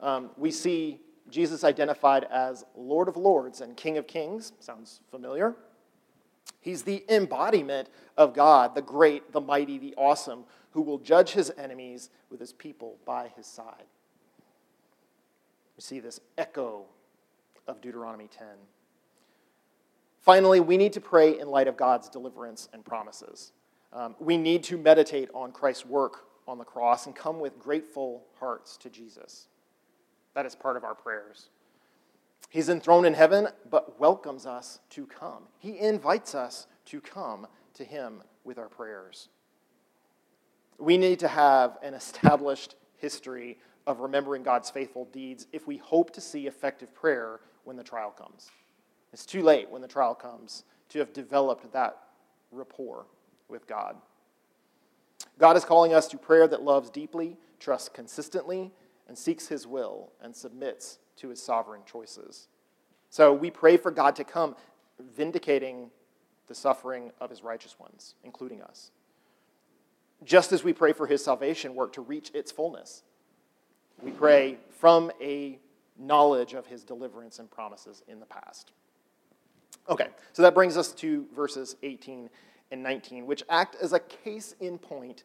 Um, 0.00 0.30
we 0.36 0.50
see 0.50 1.00
Jesus 1.30 1.64
identified 1.64 2.24
as 2.24 2.64
Lord 2.76 3.08
of 3.08 3.16
Lords 3.16 3.60
and 3.60 3.76
King 3.76 3.96
of 3.98 4.06
Kings. 4.06 4.52
Sounds 4.60 5.00
familiar? 5.10 5.54
He's 6.60 6.82
the 6.82 7.04
embodiment 7.08 7.88
of 8.16 8.34
God, 8.34 8.74
the 8.74 8.82
great, 8.82 9.32
the 9.32 9.40
mighty, 9.40 9.78
the 9.78 9.94
awesome, 9.96 10.44
who 10.70 10.82
will 10.82 10.98
judge 10.98 11.30
his 11.30 11.52
enemies 11.56 12.10
with 12.30 12.40
his 12.40 12.52
people 12.52 12.96
by 13.04 13.28
his 13.36 13.46
side. 13.46 13.84
We 15.76 15.82
see 15.82 16.00
this 16.00 16.20
echo 16.36 16.84
of 17.66 17.80
Deuteronomy 17.80 18.28
10. 18.28 18.46
Finally, 20.20 20.60
we 20.60 20.76
need 20.76 20.92
to 20.92 21.00
pray 21.00 21.38
in 21.38 21.48
light 21.48 21.68
of 21.68 21.76
God's 21.76 22.08
deliverance 22.08 22.68
and 22.72 22.84
promises. 22.84 23.52
Um, 23.92 24.14
we 24.18 24.36
need 24.36 24.62
to 24.64 24.78
meditate 24.78 25.28
on 25.34 25.52
Christ's 25.52 25.86
work 25.86 26.26
on 26.46 26.58
the 26.58 26.64
cross 26.64 27.06
and 27.06 27.14
come 27.14 27.40
with 27.40 27.58
grateful 27.58 28.24
hearts 28.38 28.76
to 28.78 28.90
Jesus. 28.90 29.48
That 30.34 30.46
is 30.46 30.54
part 30.54 30.76
of 30.76 30.84
our 30.84 30.94
prayers. 30.94 31.50
He's 32.48 32.68
enthroned 32.68 33.06
in 33.06 33.14
heaven, 33.14 33.48
but 33.70 33.98
welcomes 33.98 34.46
us 34.46 34.80
to 34.90 35.06
come. 35.06 35.44
He 35.58 35.78
invites 35.78 36.34
us 36.34 36.66
to 36.86 37.00
come 37.00 37.46
to 37.74 37.84
Him 37.84 38.22
with 38.44 38.58
our 38.58 38.68
prayers. 38.68 39.28
We 40.78 40.98
need 40.98 41.18
to 41.20 41.28
have 41.28 41.78
an 41.82 41.94
established 41.94 42.76
history 42.96 43.58
of 43.86 44.00
remembering 44.00 44.42
God's 44.42 44.70
faithful 44.70 45.06
deeds 45.06 45.46
if 45.52 45.66
we 45.66 45.76
hope 45.76 46.12
to 46.12 46.20
see 46.20 46.46
effective 46.46 46.94
prayer 46.94 47.40
when 47.64 47.76
the 47.76 47.84
trial 47.84 48.10
comes. 48.10 48.50
It's 49.12 49.26
too 49.26 49.42
late 49.42 49.70
when 49.70 49.82
the 49.82 49.88
trial 49.88 50.14
comes 50.14 50.64
to 50.90 50.98
have 50.98 51.12
developed 51.12 51.72
that 51.72 51.96
rapport 52.50 53.06
with 53.48 53.66
God. 53.66 53.96
God 55.38 55.56
is 55.56 55.64
calling 55.64 55.94
us 55.94 56.06
to 56.08 56.18
prayer 56.18 56.46
that 56.48 56.62
loves 56.62 56.90
deeply, 56.90 57.36
trusts 57.58 57.88
consistently, 57.88 58.72
and 59.08 59.16
seeks 59.16 59.48
his 59.48 59.66
will 59.66 60.12
and 60.20 60.34
submits 60.34 60.98
to 61.16 61.28
his 61.28 61.42
sovereign 61.42 61.82
choices. 61.84 62.48
So 63.10 63.32
we 63.32 63.50
pray 63.50 63.76
for 63.76 63.90
God 63.90 64.16
to 64.16 64.24
come, 64.24 64.56
vindicating 64.98 65.90
the 66.46 66.54
suffering 66.54 67.12
of 67.20 67.30
his 67.30 67.42
righteous 67.42 67.78
ones, 67.78 68.14
including 68.24 68.62
us. 68.62 68.90
Just 70.24 70.52
as 70.52 70.62
we 70.62 70.72
pray 70.72 70.92
for 70.92 71.06
his 71.06 71.24
salvation 71.24 71.74
work 71.74 71.92
to 71.94 72.00
reach 72.00 72.30
its 72.34 72.52
fullness. 72.52 73.02
We 74.02 74.10
pray 74.10 74.58
from 74.78 75.12
a 75.20 75.58
knowledge 75.98 76.54
of 76.54 76.66
his 76.66 76.82
deliverance 76.82 77.38
and 77.38 77.50
promises 77.50 78.02
in 78.08 78.18
the 78.18 78.26
past. 78.26 78.72
Okay, 79.88 80.08
so 80.32 80.42
that 80.42 80.54
brings 80.54 80.76
us 80.76 80.92
to 80.92 81.26
verses 81.34 81.76
18 81.82 82.28
and 82.70 82.82
19, 82.82 83.26
which 83.26 83.42
act 83.48 83.76
as 83.80 83.92
a 83.92 84.00
case 84.00 84.54
in 84.60 84.78
point 84.78 85.24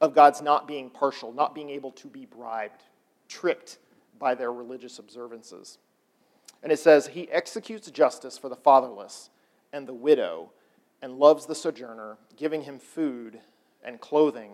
of 0.00 0.14
God's 0.14 0.42
not 0.42 0.66
being 0.66 0.90
partial, 0.90 1.32
not 1.32 1.54
being 1.54 1.70
able 1.70 1.90
to 1.92 2.08
be 2.08 2.26
bribed, 2.26 2.82
tricked 3.28 3.78
by 4.18 4.34
their 4.34 4.52
religious 4.52 4.98
observances. 4.98 5.78
And 6.62 6.72
it 6.72 6.78
says, 6.78 7.08
He 7.08 7.30
executes 7.30 7.90
justice 7.90 8.38
for 8.38 8.48
the 8.48 8.56
fatherless 8.56 9.30
and 9.72 9.86
the 9.86 9.94
widow 9.94 10.50
and 11.02 11.18
loves 11.18 11.46
the 11.46 11.54
sojourner, 11.54 12.16
giving 12.36 12.62
him 12.62 12.78
food 12.78 13.40
and 13.84 14.00
clothing. 14.00 14.52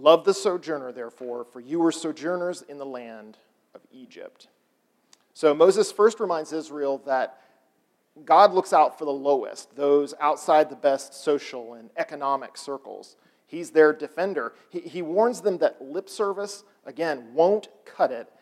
Love 0.00 0.24
the 0.24 0.32
sojourner, 0.32 0.92
therefore, 0.92 1.44
for 1.44 1.60
you 1.60 1.78
were 1.78 1.92
sojourners 1.92 2.62
in 2.62 2.78
the 2.78 2.86
land 2.86 3.36
of 3.74 3.82
Egypt. 3.92 4.48
So 5.34 5.54
Moses 5.54 5.92
first 5.92 6.20
reminds 6.20 6.54
Israel 6.54 7.02
that 7.04 7.38
God 8.24 8.54
looks 8.54 8.72
out 8.72 8.98
for 8.98 9.04
the 9.04 9.10
lowest, 9.10 9.76
those 9.76 10.14
outside 10.18 10.70
the 10.70 10.76
best 10.76 11.12
social 11.14 11.74
and 11.74 11.90
economic 11.98 12.56
circles. 12.56 13.16
He's 13.46 13.70
their 13.70 13.92
defender. 13.92 14.54
He, 14.70 14.80
he 14.80 15.02
warns 15.02 15.42
them 15.42 15.58
that 15.58 15.82
lip 15.82 16.08
service, 16.08 16.64
again, 16.86 17.34
won't 17.34 17.68
cut 17.84 18.10
it, 18.10 18.32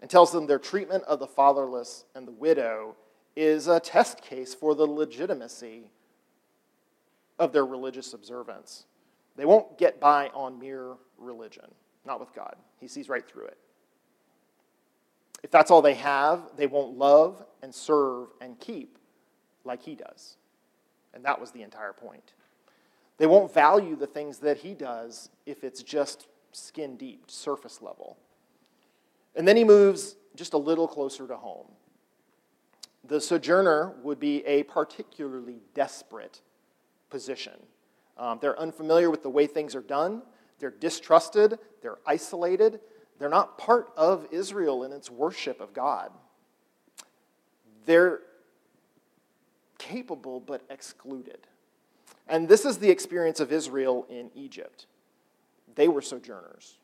and 0.00 0.10
tells 0.10 0.32
them 0.32 0.46
their 0.46 0.58
treatment 0.58 1.04
of 1.04 1.20
the 1.20 1.26
fatherless 1.28 2.06
and 2.16 2.26
the 2.26 2.32
widow 2.32 2.96
is 3.36 3.68
a 3.68 3.78
test 3.78 4.20
case 4.20 4.52
for 4.52 4.74
the 4.74 4.86
legitimacy 4.86 5.92
of 7.38 7.52
their 7.52 7.66
religious 7.66 8.14
observance. 8.14 8.84
They 9.38 9.46
won't 9.46 9.78
get 9.78 10.00
by 10.00 10.28
on 10.34 10.58
mere 10.58 10.96
religion, 11.16 11.64
not 12.04 12.18
with 12.18 12.34
God. 12.34 12.56
He 12.80 12.88
sees 12.88 13.08
right 13.08 13.26
through 13.26 13.46
it. 13.46 13.58
If 15.44 15.52
that's 15.52 15.70
all 15.70 15.80
they 15.80 15.94
have, 15.94 16.42
they 16.56 16.66
won't 16.66 16.98
love 16.98 17.44
and 17.62 17.72
serve 17.72 18.26
and 18.40 18.58
keep 18.58 18.98
like 19.64 19.80
he 19.80 19.94
does. 19.94 20.36
And 21.14 21.24
that 21.24 21.40
was 21.40 21.52
the 21.52 21.62
entire 21.62 21.92
point. 21.92 22.32
They 23.18 23.26
won't 23.26 23.54
value 23.54 23.94
the 23.94 24.08
things 24.08 24.38
that 24.38 24.58
he 24.58 24.74
does 24.74 25.30
if 25.46 25.62
it's 25.62 25.84
just 25.84 26.26
skin 26.50 26.96
deep, 26.96 27.30
surface 27.30 27.80
level. 27.80 28.16
And 29.36 29.46
then 29.46 29.56
he 29.56 29.62
moves 29.62 30.16
just 30.34 30.52
a 30.52 30.58
little 30.58 30.88
closer 30.88 31.28
to 31.28 31.36
home. 31.36 31.68
The 33.04 33.20
sojourner 33.20 33.94
would 34.02 34.18
be 34.18 34.44
a 34.44 34.64
particularly 34.64 35.60
desperate 35.74 36.40
position. 37.08 37.54
Um, 38.18 38.38
they're 38.40 38.58
unfamiliar 38.58 39.10
with 39.10 39.22
the 39.22 39.30
way 39.30 39.46
things 39.46 39.74
are 39.74 39.80
done, 39.82 40.22
they're 40.58 40.70
distrusted, 40.70 41.58
they're 41.82 41.98
isolated, 42.04 42.80
they're 43.18 43.28
not 43.28 43.58
part 43.58 43.90
of 43.96 44.26
Israel 44.30 44.84
in 44.84 44.92
its 44.92 45.10
worship 45.10 45.60
of 45.60 45.72
God. 45.72 46.10
They're 47.86 48.20
capable 49.78 50.40
but 50.40 50.62
excluded. 50.68 51.46
And 52.26 52.48
this 52.48 52.64
is 52.64 52.78
the 52.78 52.90
experience 52.90 53.40
of 53.40 53.52
Israel 53.52 54.06
in 54.10 54.30
Egypt. 54.34 54.86
They 55.74 55.88
were 55.88 56.02
sojourners, 56.02 56.78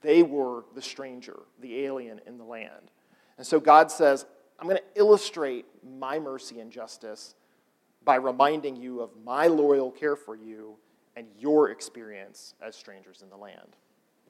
they 0.00 0.22
were 0.22 0.64
the 0.74 0.82
stranger, 0.82 1.40
the 1.60 1.84
alien 1.84 2.20
in 2.26 2.38
the 2.38 2.44
land. 2.44 2.92
And 3.36 3.46
so 3.46 3.60
God 3.60 3.90
says, 3.90 4.26
I'm 4.58 4.66
going 4.66 4.78
to 4.78 5.00
illustrate 5.00 5.66
my 5.84 6.18
mercy 6.18 6.60
and 6.60 6.70
justice 6.70 7.34
by 8.04 8.16
reminding 8.16 8.76
you 8.76 9.00
of 9.00 9.10
my 9.24 9.46
loyal 9.46 9.90
care 9.90 10.16
for 10.16 10.36
you 10.36 10.76
and 11.16 11.26
your 11.38 11.70
experience 11.70 12.54
as 12.62 12.76
strangers 12.76 13.22
in 13.22 13.28
the 13.28 13.36
land. 13.36 13.76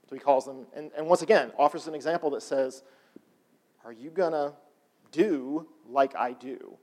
So 0.09 0.17
he 0.17 0.21
calls 0.21 0.47
them, 0.47 0.67
and, 0.75 0.91
and 0.97 1.07
once 1.07 1.23
again, 1.23 1.53
offers 1.59 1.87
an 1.87 1.95
example 1.95 2.31
that 2.31 2.43
says, 2.43 2.83
Are 3.85 3.93
you 3.93 4.11
going 4.11 4.33
to 4.33 4.55
do 5.13 5.67
like 5.87 6.17
I 6.17 6.33
do? 6.33 6.79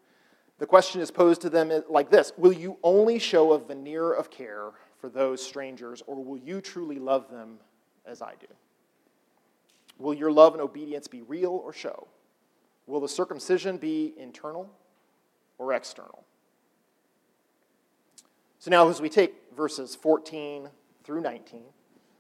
The 0.58 0.66
question 0.66 1.02
is 1.02 1.12
posed 1.12 1.42
to 1.42 1.50
them 1.50 1.72
like 1.90 2.10
this 2.10 2.34
Will 2.38 2.54
you 2.54 2.78
only 2.84 3.20
show 3.20 3.54
a 3.54 3.60
veneer 3.60 4.14
of 4.14 4.30
care 4.30 4.72
for 5.00 5.10
those 5.10 5.46
strangers, 5.46 6.04
or 6.08 6.24
will 6.24 6.38
you 6.38 6.62
truly 6.62 7.00
love 7.00 7.30
them 7.30 7.58
as 8.06 8.22
I 8.22 8.34
do? 8.40 8.48
Will 9.98 10.14
your 10.14 10.32
love 10.32 10.54
and 10.54 10.62
obedience 10.62 11.08
be 11.08 11.22
real 11.22 11.52
or 11.52 11.74
show? 11.74 12.08
Will 12.88 13.00
the 13.00 13.10
circumcision 13.10 13.78
be 13.78 14.14
internal 14.18 14.70
or 15.58 15.74
external? 15.74 16.26
So 18.66 18.72
now, 18.72 18.90
as 18.90 19.00
we 19.00 19.10
take 19.10 19.36
verses 19.56 19.96
14 19.96 20.70
through 21.04 21.22
19, 21.22 21.62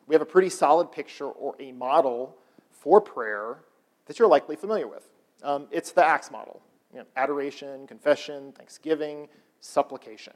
we 0.05 0.13
have 0.13 0.21
a 0.21 0.27
pretty 0.27 0.49
solid 0.49 0.91
picture 0.91 1.25
or 1.25 1.55
a 1.59 1.71
model 1.71 2.37
for 2.69 3.01
prayer 3.01 3.63
that 4.05 4.19
you're 4.19 4.27
likely 4.27 4.55
familiar 4.55 4.87
with. 4.87 5.09
Um, 5.41 5.65
it's 5.71 5.91
the 5.91 6.05
Acts 6.05 6.29
model 6.29 6.61
you 6.93 6.99
know, 6.99 7.05
adoration, 7.15 7.87
confession, 7.87 8.51
thanksgiving, 8.51 9.27
supplication. 9.59 10.33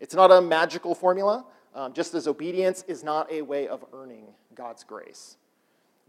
It's 0.00 0.12
not 0.12 0.32
a 0.32 0.40
magical 0.40 0.92
formula, 0.92 1.44
um, 1.72 1.92
just 1.92 2.14
as 2.14 2.26
obedience 2.26 2.84
is 2.88 3.04
not 3.04 3.30
a 3.30 3.42
way 3.42 3.68
of 3.68 3.84
earning 3.92 4.34
God's 4.56 4.82
grace. 4.82 5.36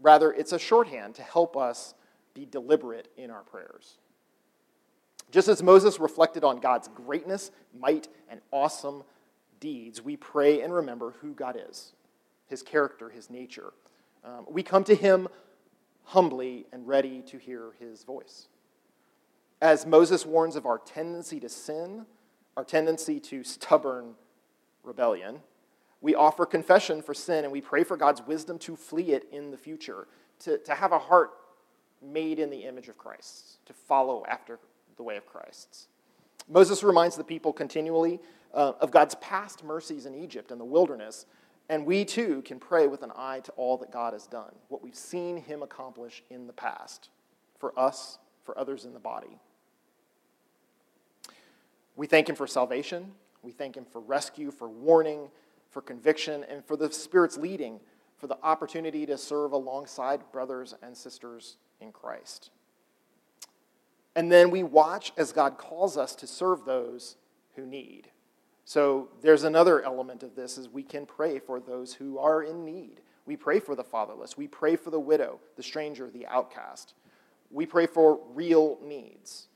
Rather, 0.00 0.32
it's 0.32 0.50
a 0.50 0.58
shorthand 0.58 1.14
to 1.14 1.22
help 1.22 1.56
us 1.56 1.94
be 2.34 2.46
deliberate 2.46 3.12
in 3.16 3.30
our 3.30 3.44
prayers. 3.44 3.98
Just 5.30 5.46
as 5.46 5.62
Moses 5.62 6.00
reflected 6.00 6.42
on 6.42 6.58
God's 6.58 6.88
greatness, 6.88 7.52
might, 7.78 8.08
and 8.28 8.40
awesome 8.50 9.04
deeds, 9.60 10.02
we 10.02 10.16
pray 10.16 10.60
and 10.62 10.72
remember 10.72 11.14
who 11.20 11.32
God 11.32 11.58
is 11.68 11.92
his 12.48 12.62
character, 12.62 13.08
his 13.08 13.28
nature. 13.28 13.72
Um, 14.24 14.46
we 14.48 14.62
come 14.62 14.84
to 14.84 14.94
him 14.94 15.28
humbly 16.04 16.66
and 16.72 16.86
ready 16.86 17.22
to 17.22 17.38
hear 17.38 17.72
his 17.80 18.04
voice. 18.04 18.48
As 19.60 19.86
Moses 19.86 20.24
warns 20.24 20.54
of 20.54 20.66
our 20.66 20.78
tendency 20.78 21.40
to 21.40 21.48
sin, 21.48 22.06
our 22.56 22.64
tendency 22.64 23.18
to 23.20 23.42
stubborn 23.42 24.14
rebellion, 24.84 25.40
we 26.00 26.14
offer 26.14 26.46
confession 26.46 27.02
for 27.02 27.14
sin 27.14 27.44
and 27.44 27.52
we 27.52 27.60
pray 27.60 27.82
for 27.82 27.96
God's 27.96 28.22
wisdom 28.22 28.58
to 28.60 28.76
flee 28.76 29.12
it 29.12 29.26
in 29.32 29.50
the 29.50 29.56
future, 29.56 30.06
to, 30.40 30.58
to 30.58 30.74
have 30.74 30.92
a 30.92 30.98
heart 30.98 31.30
made 32.02 32.38
in 32.38 32.50
the 32.50 32.64
image 32.64 32.88
of 32.88 32.96
Christ, 32.98 33.64
to 33.66 33.72
follow 33.72 34.24
after 34.28 34.58
the 34.96 35.02
way 35.02 35.16
of 35.16 35.26
Christ's. 35.26 35.88
Moses 36.48 36.82
reminds 36.82 37.16
the 37.16 37.24
people 37.24 37.52
continually 37.52 38.20
uh, 38.54 38.72
of 38.80 38.90
God's 38.90 39.14
past 39.16 39.64
mercies 39.64 40.06
in 40.06 40.14
Egypt 40.14 40.50
and 40.50 40.60
the 40.60 40.64
wilderness, 40.64 41.26
and 41.68 41.84
we 41.84 42.04
too 42.04 42.42
can 42.42 42.60
pray 42.60 42.86
with 42.86 43.02
an 43.02 43.12
eye 43.16 43.40
to 43.40 43.52
all 43.52 43.76
that 43.78 43.90
God 43.90 44.12
has 44.12 44.26
done, 44.26 44.54
what 44.68 44.82
we've 44.82 44.94
seen 44.94 45.36
Him 45.36 45.62
accomplish 45.62 46.22
in 46.30 46.46
the 46.46 46.52
past, 46.52 47.10
for 47.58 47.76
us, 47.78 48.18
for 48.44 48.56
others 48.58 48.84
in 48.84 48.94
the 48.94 49.00
body. 49.00 49.38
We 51.96 52.06
thank 52.06 52.28
Him 52.28 52.36
for 52.36 52.46
salvation. 52.46 53.12
We 53.42 53.52
thank 53.52 53.76
Him 53.76 53.84
for 53.84 54.00
rescue, 54.00 54.50
for 54.50 54.68
warning, 54.68 55.28
for 55.70 55.82
conviction, 55.82 56.44
and 56.48 56.64
for 56.64 56.76
the 56.76 56.92
Spirit's 56.92 57.36
leading, 57.36 57.80
for 58.16 58.28
the 58.28 58.38
opportunity 58.42 59.04
to 59.06 59.18
serve 59.18 59.52
alongside 59.52 60.20
brothers 60.32 60.74
and 60.82 60.96
sisters 60.96 61.56
in 61.80 61.92
Christ. 61.92 62.50
And 64.16 64.32
then 64.32 64.50
we 64.50 64.62
watch 64.62 65.12
as 65.18 65.30
God 65.30 65.58
calls 65.58 65.98
us 65.98 66.14
to 66.16 66.26
serve 66.26 66.64
those 66.64 67.16
who 67.54 67.66
need. 67.66 68.08
So 68.64 69.08
there's 69.20 69.44
another 69.44 69.82
element 69.82 70.22
of 70.22 70.34
this 70.34 70.56
is 70.56 70.70
we 70.70 70.82
can 70.82 71.04
pray 71.04 71.38
for 71.38 71.60
those 71.60 71.92
who 71.92 72.18
are 72.18 72.42
in 72.42 72.64
need. 72.64 73.02
We 73.26 73.36
pray 73.36 73.60
for 73.60 73.76
the 73.76 73.84
fatherless. 73.84 74.36
We 74.36 74.48
pray 74.48 74.74
for 74.74 74.90
the 74.90 74.98
widow, 74.98 75.38
the 75.56 75.62
stranger, 75.62 76.08
the 76.10 76.26
outcast. 76.26 76.94
We 77.50 77.66
pray 77.66 77.86
for 77.86 78.18
real 78.34 78.78
needs. 78.82 79.48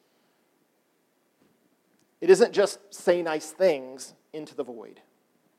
It 2.20 2.28
isn't 2.28 2.52
just 2.52 2.78
say 2.92 3.22
nice 3.22 3.50
things 3.50 4.12
into 4.34 4.54
the 4.54 4.62
void. 4.62 5.00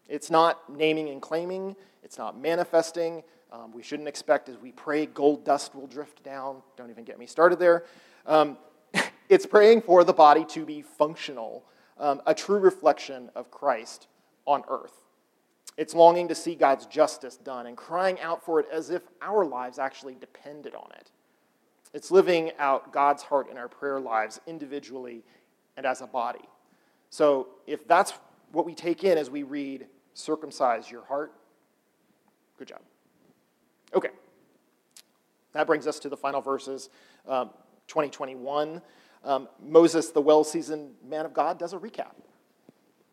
It's 0.08 0.30
not 0.30 0.70
naming 0.70 1.10
and 1.10 1.22
claiming. 1.22 1.76
It's 2.04 2.20
not 2.20 2.40
manifesting. 2.40 3.24
Um, 3.52 3.72
we 3.72 3.82
shouldn't 3.82 4.08
expect 4.08 4.48
as 4.48 4.58
we 4.58 4.72
pray, 4.72 5.08
gold 5.08 5.44
dust 5.44 5.74
will 5.74 5.88
drift 5.88 6.24
down. 6.24 6.62
Don't 6.78 6.92
even 6.92 7.04
get 7.04 7.18
me 7.18 7.26
started 7.26 7.58
there. 7.58 7.86
Um, 8.28 8.58
it's 9.32 9.46
praying 9.46 9.82
for 9.82 10.04
the 10.04 10.12
body 10.12 10.44
to 10.44 10.66
be 10.66 10.82
functional 10.82 11.64
um, 11.98 12.22
a 12.26 12.34
true 12.34 12.60
reflection 12.60 13.30
of 13.34 13.50
Christ 13.50 14.08
on 14.46 14.64
earth. 14.68 15.06
It's 15.78 15.96
longing 15.96 16.28
to 16.28 16.36
see 16.36 16.54
God's 16.54 16.86
justice 16.86 17.38
done 17.38 17.66
and 17.66 17.78
crying 17.78 18.20
out 18.20 18.44
for 18.44 18.60
it 18.60 18.66
as 18.72 18.90
if 18.90 19.04
our 19.22 19.46
lives 19.46 19.80
actually 19.80 20.16
depended 20.16 20.76
on 20.76 20.90
it. 21.00 21.12
It's 21.94 22.12
living 22.12 22.52
out 22.60 22.92
God's 22.92 23.24
heart 23.24 23.50
in 23.50 23.58
our 23.58 23.70
prayer 23.70 24.02
lives 24.02 24.42
individually 24.48 25.24
and 25.78 25.86
as 25.86 26.02
a 26.02 26.08
body. 26.08 26.50
So, 27.10 27.48
if 27.68 27.88
that's 27.88 28.14
what 28.52 28.66
we 28.66 28.76
take 28.76 29.06
in 29.06 29.18
as 29.18 29.30
we 29.30 29.44
read, 29.44 29.86
circumcise 30.14 30.92
your 30.92 31.06
heart, 31.06 31.32
good 32.58 32.68
job. 32.68 32.82
Okay. 33.94 34.10
That 35.54 35.68
brings 35.68 35.88
us 35.88 36.00
to 36.00 36.10
the 36.10 36.18
final 36.18 36.42
verses, 36.42 36.90
um, 37.28 37.52
2021 37.88 38.82
um, 39.24 39.48
Moses, 39.64 40.10
the 40.10 40.22
well 40.22 40.44
seasoned 40.44 40.96
man 41.08 41.26
of 41.26 41.34
God, 41.34 41.60
does 41.60 41.74
a 41.74 41.78
recap. 41.78 42.14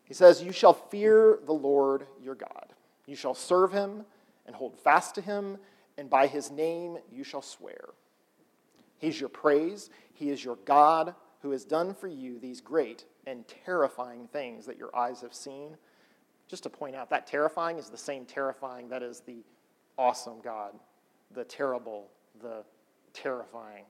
He 0.05 0.13
says, 0.13 0.41
You 0.41 0.51
shall 0.51 0.73
fear 0.73 1.39
the 1.45 1.53
Lord 1.53 2.07
your 2.21 2.35
God. 2.35 2.73
You 3.05 3.15
shall 3.15 3.35
serve 3.35 3.71
him 3.71 4.05
and 4.45 4.55
hold 4.55 4.77
fast 4.77 5.15
to 5.15 5.21
him 5.21 5.57
and 5.99 6.09
by 6.09 6.27
his 6.27 6.49
name 6.49 6.97
you 7.11 7.25
shall 7.25 7.41
swear. 7.41 7.89
He's 8.99 9.19
your 9.19 9.27
praise. 9.27 9.89
He 10.13 10.29
is 10.29 10.43
your 10.43 10.55
God 10.63 11.13
who 11.41 11.51
has 11.51 11.65
done 11.65 11.93
for 11.93 12.07
you 12.07 12.39
these 12.39 12.61
great 12.61 13.03
and 13.27 13.45
terrifying 13.65 14.27
things 14.31 14.65
that 14.65 14.77
your 14.77 14.95
eyes 14.95 15.19
have 15.21 15.33
seen. 15.33 15.75
Just 16.47 16.63
to 16.63 16.69
point 16.69 16.95
out, 16.95 17.09
that 17.09 17.27
terrifying 17.27 17.77
is 17.77 17.89
the 17.89 17.97
same 17.97 18.25
terrifying 18.25 18.87
that 18.89 19.03
is 19.03 19.19
the 19.19 19.43
awesome 19.97 20.39
God, 20.41 20.73
the 21.33 21.43
terrible, 21.43 22.07
the 22.41 22.63
terrifying. 23.13 23.83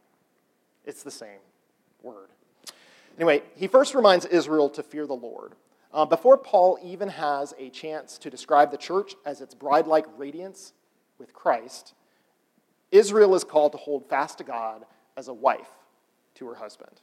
It's 0.84 1.04
the 1.04 1.12
same 1.12 1.40
word. 2.04 2.30
Anyway, 3.18 3.44
he 3.56 3.68
first 3.68 3.96
reminds 3.96 4.26
Israel 4.26 4.70
to 4.70 4.84
fear 4.84 5.06
the 5.06 5.14
Lord. 5.14 5.54
Uh, 5.92 6.06
before 6.06 6.38
Paul 6.38 6.78
even 6.84 7.10
has 7.10 7.54
a 7.58 7.70
chance 7.70 8.18
to 8.20 8.30
describe 8.30 8.72
the 8.72 8.78
church 8.78 9.16
as 9.26 9.42
its 9.42 9.56
bride 9.56 9.88
like 9.88 10.06
radiance 10.18 10.74
with 11.18 11.34
Christ, 11.34 11.94
Israel 12.92 13.36
is 13.36 13.44
called 13.44 13.72
to 13.74 13.78
hold 13.78 14.08
fast 14.08 14.38
to 14.38 14.44
God 14.44 14.86
as 15.18 15.28
a 15.28 15.34
wife 15.34 15.70
to 16.36 16.48
her 16.48 16.56
husband. 16.56 17.02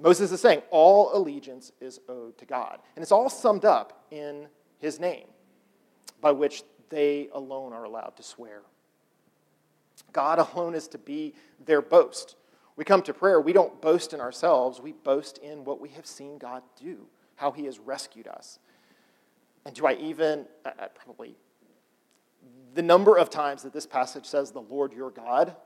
Moses 0.00 0.30
is 0.30 0.40
saying 0.40 0.62
all 0.70 1.10
allegiance 1.16 1.72
is 1.80 2.00
owed 2.08 2.38
to 2.38 2.46
God. 2.46 2.78
And 2.94 3.02
it's 3.02 3.12
all 3.12 3.28
summed 3.28 3.64
up 3.64 4.04
in 4.10 4.46
his 4.78 5.00
name, 5.00 5.26
by 6.20 6.30
which 6.30 6.62
they 6.88 7.28
alone 7.32 7.72
are 7.72 7.84
allowed 7.84 8.16
to 8.16 8.22
swear. 8.22 8.62
God 10.12 10.38
alone 10.38 10.74
is 10.74 10.88
to 10.88 10.98
be 10.98 11.34
their 11.64 11.82
boast. 11.82 12.36
We 12.78 12.84
come 12.84 13.02
to 13.02 13.12
prayer, 13.12 13.40
we 13.40 13.52
don't 13.52 13.82
boast 13.82 14.12
in 14.12 14.20
ourselves, 14.20 14.80
we 14.80 14.92
boast 14.92 15.38
in 15.38 15.64
what 15.64 15.80
we 15.80 15.88
have 15.90 16.06
seen 16.06 16.38
God 16.38 16.62
do, 16.80 17.08
how 17.34 17.50
he 17.50 17.64
has 17.64 17.80
rescued 17.80 18.28
us. 18.28 18.60
And 19.66 19.74
do 19.74 19.84
I 19.84 19.94
even, 19.94 20.46
uh, 20.64 20.86
probably, 20.94 21.34
the 22.74 22.82
number 22.82 23.16
of 23.18 23.30
times 23.30 23.64
that 23.64 23.72
this 23.72 23.84
passage 23.84 24.26
says, 24.26 24.52
the 24.52 24.60
Lord 24.60 24.92
your 24.92 25.10
God, 25.10 25.56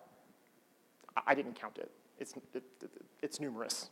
I 1.27 1.35
didn't 1.35 1.55
count 1.55 1.77
it. 1.77 1.90
It's, 2.18 2.33
it, 2.55 2.62
it, 2.81 2.90
it's 3.20 3.38
numerous. 3.38 3.90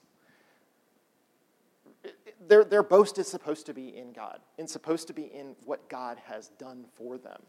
their, 2.49 2.65
their 2.65 2.83
boast 2.83 3.19
is 3.19 3.29
supposed 3.29 3.67
to 3.67 3.75
be 3.75 3.95
in 3.99 4.15
God 4.15 4.41
and 4.59 4.69
supposed 4.69 5.09
to 5.09 5.13
be 5.13 5.25
in 5.25 5.57
what 5.67 5.91
God 5.91 6.17
has 6.25 6.49
done 6.59 6.87
for 6.97 7.19
them. 7.19 7.43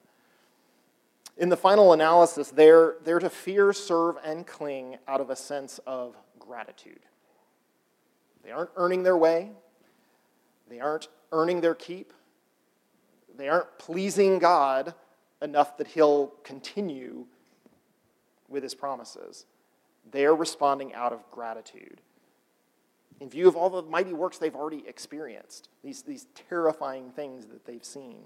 In 1.38 1.50
the 1.50 1.58
final 1.58 1.94
analysis, 1.94 2.50
they're, 2.50 2.96
they're 3.04 3.20
to 3.20 3.30
fear, 3.30 3.74
serve, 3.74 4.18
and 4.24 4.46
cling 4.46 4.98
out 5.08 5.22
of 5.22 5.30
a 5.30 5.36
sense 5.36 5.80
of 5.88 6.16
gratitude. 6.40 7.00
They 8.44 8.52
aren't 8.52 8.72
earning 8.76 9.04
their 9.04 9.18
way, 9.18 9.52
they 10.70 10.80
aren't 10.80 11.08
earning 11.32 11.62
their 11.62 11.76
keep, 11.76 12.14
they 13.38 13.48
aren't 13.48 13.78
pleasing 13.78 14.40
God 14.40 14.94
enough 15.42 15.78
that 15.78 15.88
He'll 15.88 16.28
continue 16.44 17.26
with 18.48 18.64
His 18.64 18.76
promises. 18.76 19.46
They're 20.12 20.36
responding 20.36 20.94
out 20.94 21.14
of 21.14 21.30
gratitude. 21.32 22.02
In 23.20 23.30
view 23.30 23.48
of 23.48 23.56
all 23.56 23.70
the 23.70 23.84
mighty 23.84 24.14
works 24.14 24.40
they've 24.40 24.56
already 24.56 24.84
experienced, 24.88 25.70
these, 25.84 26.02
these 26.02 26.26
terrifying 26.50 27.12
things 27.12 27.46
that 27.48 27.66
they've 27.66 27.86
seen. 27.86 28.24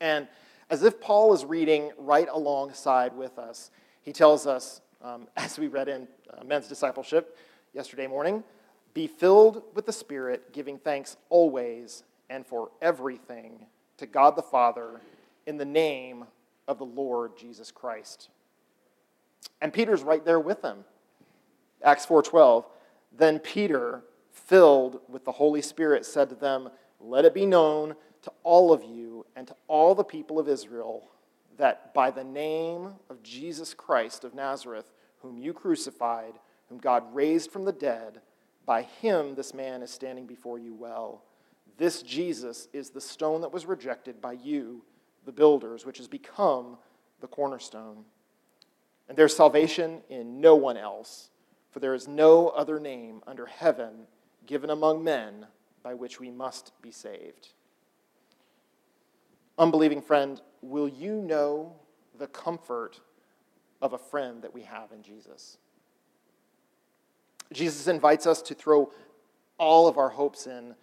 And 0.00 0.26
as 0.72 0.82
if 0.82 0.98
Paul 1.02 1.34
is 1.34 1.44
reading 1.44 1.92
right 1.98 2.26
alongside 2.32 3.14
with 3.14 3.38
us, 3.38 3.70
he 4.00 4.10
tells 4.10 4.46
us, 4.46 4.80
um, 5.02 5.28
as 5.36 5.58
we 5.58 5.68
read 5.68 5.86
in 5.86 6.08
uh, 6.32 6.42
men's 6.44 6.66
discipleship 6.66 7.36
yesterday 7.74 8.06
morning, 8.06 8.42
be 8.94 9.06
filled 9.06 9.62
with 9.74 9.84
the 9.84 9.92
Spirit, 9.92 10.52
giving 10.52 10.78
thanks 10.78 11.18
always 11.28 12.04
and 12.30 12.46
for 12.46 12.70
everything 12.80 13.66
to 13.98 14.06
God 14.06 14.34
the 14.34 14.42
Father 14.42 15.02
in 15.46 15.58
the 15.58 15.64
name 15.66 16.24
of 16.66 16.78
the 16.78 16.86
Lord 16.86 17.36
Jesus 17.36 17.70
Christ. 17.70 18.30
And 19.60 19.74
Peter's 19.74 20.02
right 20.02 20.24
there 20.24 20.40
with 20.40 20.62
them. 20.62 20.84
Acts 21.82 22.06
4:12. 22.06 22.64
Then 23.12 23.38
Peter, 23.40 24.04
filled 24.30 25.00
with 25.06 25.24
the 25.24 25.32
Holy 25.32 25.60
Spirit, 25.60 26.06
said 26.06 26.30
to 26.30 26.34
them, 26.34 26.70
"Let 26.98 27.26
it 27.26 27.34
be 27.34 27.44
known 27.44 27.94
to 28.22 28.32
all 28.42 28.72
of 28.72 28.82
you 28.82 29.26
and 29.36 29.46
to 29.48 29.56
all 29.68 29.94
the 29.94 30.04
people 30.04 30.38
of 30.38 30.48
Israel 30.48 31.08
that 31.58 31.92
by 31.94 32.10
the 32.10 32.24
name 32.24 32.94
of 33.10 33.22
Jesus 33.22 33.74
Christ 33.74 34.24
of 34.24 34.34
Nazareth, 34.34 34.90
whom 35.20 35.38
you 35.38 35.52
crucified, 35.52 36.34
whom 36.68 36.78
God 36.78 37.14
raised 37.14 37.50
from 37.50 37.64
the 37.64 37.72
dead, 37.72 38.20
by 38.64 38.82
him 38.82 39.34
this 39.34 39.52
man 39.54 39.82
is 39.82 39.90
standing 39.90 40.26
before 40.26 40.58
you 40.58 40.74
well. 40.74 41.22
This 41.78 42.02
Jesus 42.02 42.68
is 42.72 42.90
the 42.90 43.00
stone 43.00 43.40
that 43.40 43.52
was 43.52 43.66
rejected 43.66 44.20
by 44.20 44.32
you, 44.32 44.82
the 45.24 45.32
builders, 45.32 45.84
which 45.84 45.98
has 45.98 46.08
become 46.08 46.78
the 47.20 47.26
cornerstone. 47.26 48.04
And 49.08 49.16
there's 49.16 49.36
salvation 49.36 50.00
in 50.08 50.40
no 50.40 50.54
one 50.54 50.76
else, 50.76 51.30
for 51.70 51.80
there 51.80 51.94
is 51.94 52.08
no 52.08 52.48
other 52.48 52.78
name 52.78 53.22
under 53.26 53.46
heaven 53.46 54.06
given 54.46 54.70
among 54.70 55.04
men 55.04 55.46
by 55.82 55.94
which 55.94 56.20
we 56.20 56.30
must 56.30 56.72
be 56.82 56.90
saved. 56.90 57.48
Unbelieving 59.62 60.02
friend, 60.02 60.40
will 60.60 60.88
you 60.88 61.14
know 61.14 61.72
the 62.18 62.26
comfort 62.26 63.00
of 63.80 63.92
a 63.92 63.98
friend 63.98 64.42
that 64.42 64.52
we 64.52 64.62
have 64.62 64.90
in 64.90 65.04
Jesus? 65.04 65.56
Jesus 67.52 67.86
invites 67.86 68.26
us 68.26 68.42
to 68.42 68.54
throw 68.54 68.90
all 69.58 69.86
of 69.86 69.98
our 69.98 70.08
hopes 70.08 70.48
in 70.48 70.74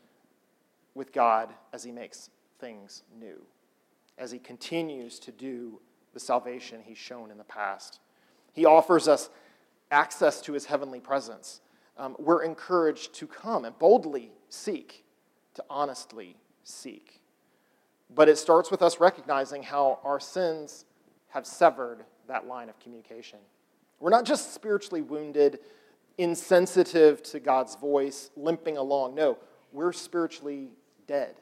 with 0.95 1.11
God 1.11 1.49
as 1.73 1.83
He 1.83 1.91
makes 1.91 2.29
things 2.61 3.03
new, 3.19 3.41
as 4.17 4.31
He 4.31 4.39
continues 4.39 5.19
to 5.19 5.33
do 5.33 5.81
the 6.13 6.19
salvation 6.21 6.79
He's 6.81 6.97
shown 6.97 7.31
in 7.31 7.37
the 7.37 7.43
past. 7.43 7.99
He 8.53 8.63
offers 8.63 9.09
us 9.09 9.29
access 9.91 10.39
to 10.43 10.53
His 10.53 10.67
heavenly 10.67 11.01
presence. 11.01 11.59
Um, 11.97 12.15
we're 12.17 12.45
encouraged 12.45 13.13
to 13.15 13.27
come 13.27 13.65
and 13.65 13.77
boldly 13.77 14.31
seek, 14.47 15.03
to 15.55 15.65
honestly 15.69 16.37
seek. 16.63 17.18
But 18.13 18.29
it 18.29 18.37
starts 18.37 18.71
with 18.71 18.81
us 18.81 18.99
recognizing 18.99 19.63
how 19.63 19.99
our 20.03 20.19
sins 20.19 20.85
have 21.29 21.45
severed 21.45 22.05
that 22.27 22.47
line 22.47 22.69
of 22.69 22.79
communication. 22.79 23.39
We're 23.99 24.09
not 24.09 24.25
just 24.25 24.53
spiritually 24.53 25.01
wounded, 25.01 25.59
insensitive 26.17 27.21
to 27.23 27.39
God's 27.39 27.75
voice, 27.75 28.31
limping 28.35 28.77
along. 28.77 29.15
No, 29.15 29.37
we're 29.71 29.93
spiritually 29.93 30.69
dead 31.07 31.35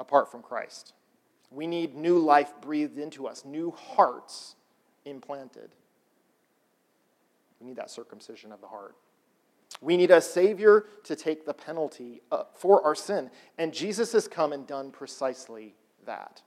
apart 0.00 0.30
from 0.30 0.42
Christ. 0.42 0.94
We 1.50 1.66
need 1.66 1.94
new 1.94 2.18
life 2.18 2.52
breathed 2.60 2.98
into 2.98 3.26
us, 3.26 3.44
new 3.44 3.70
hearts 3.70 4.56
implanted. 5.04 5.70
We 7.60 7.66
need 7.66 7.76
that 7.76 7.90
circumcision 7.90 8.52
of 8.52 8.60
the 8.60 8.66
heart. 8.66 8.96
We 9.80 9.96
need 9.96 10.10
a 10.10 10.20
Savior 10.20 10.86
to 11.04 11.14
take 11.14 11.44
the 11.44 11.54
penalty 11.54 12.22
uh, 12.32 12.44
for 12.54 12.82
our 12.84 12.94
sin. 12.94 13.30
And 13.58 13.74
Jesus 13.74 14.12
has 14.12 14.26
come 14.26 14.52
and 14.52 14.66
done 14.66 14.90
precisely 14.90 15.74
that. 16.06 16.42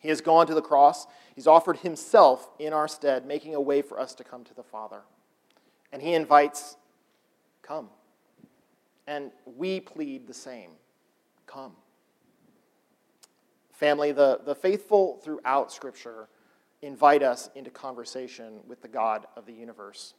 He 0.00 0.08
has 0.08 0.20
gone 0.20 0.46
to 0.46 0.54
the 0.54 0.62
cross, 0.62 1.06
He's 1.34 1.46
offered 1.46 1.78
Himself 1.78 2.50
in 2.58 2.72
our 2.72 2.88
stead, 2.88 3.26
making 3.26 3.54
a 3.54 3.60
way 3.60 3.82
for 3.82 4.00
us 4.00 4.14
to 4.14 4.24
come 4.24 4.44
to 4.44 4.54
the 4.54 4.62
Father. 4.62 5.02
And 5.92 6.02
He 6.02 6.14
invites, 6.14 6.76
Come. 7.62 7.90
And 9.06 9.30
we 9.44 9.80
plead 9.80 10.26
the 10.26 10.34
same 10.34 10.70
Come. 11.46 11.72
Family, 13.72 14.12
the, 14.12 14.40
the 14.44 14.54
faithful 14.54 15.20
throughout 15.22 15.72
Scripture 15.72 16.28
invite 16.82 17.22
us 17.22 17.50
into 17.54 17.70
conversation 17.70 18.60
with 18.66 18.82
the 18.82 18.88
God 18.88 19.26
of 19.36 19.46
the 19.46 19.52
universe. 19.52 20.14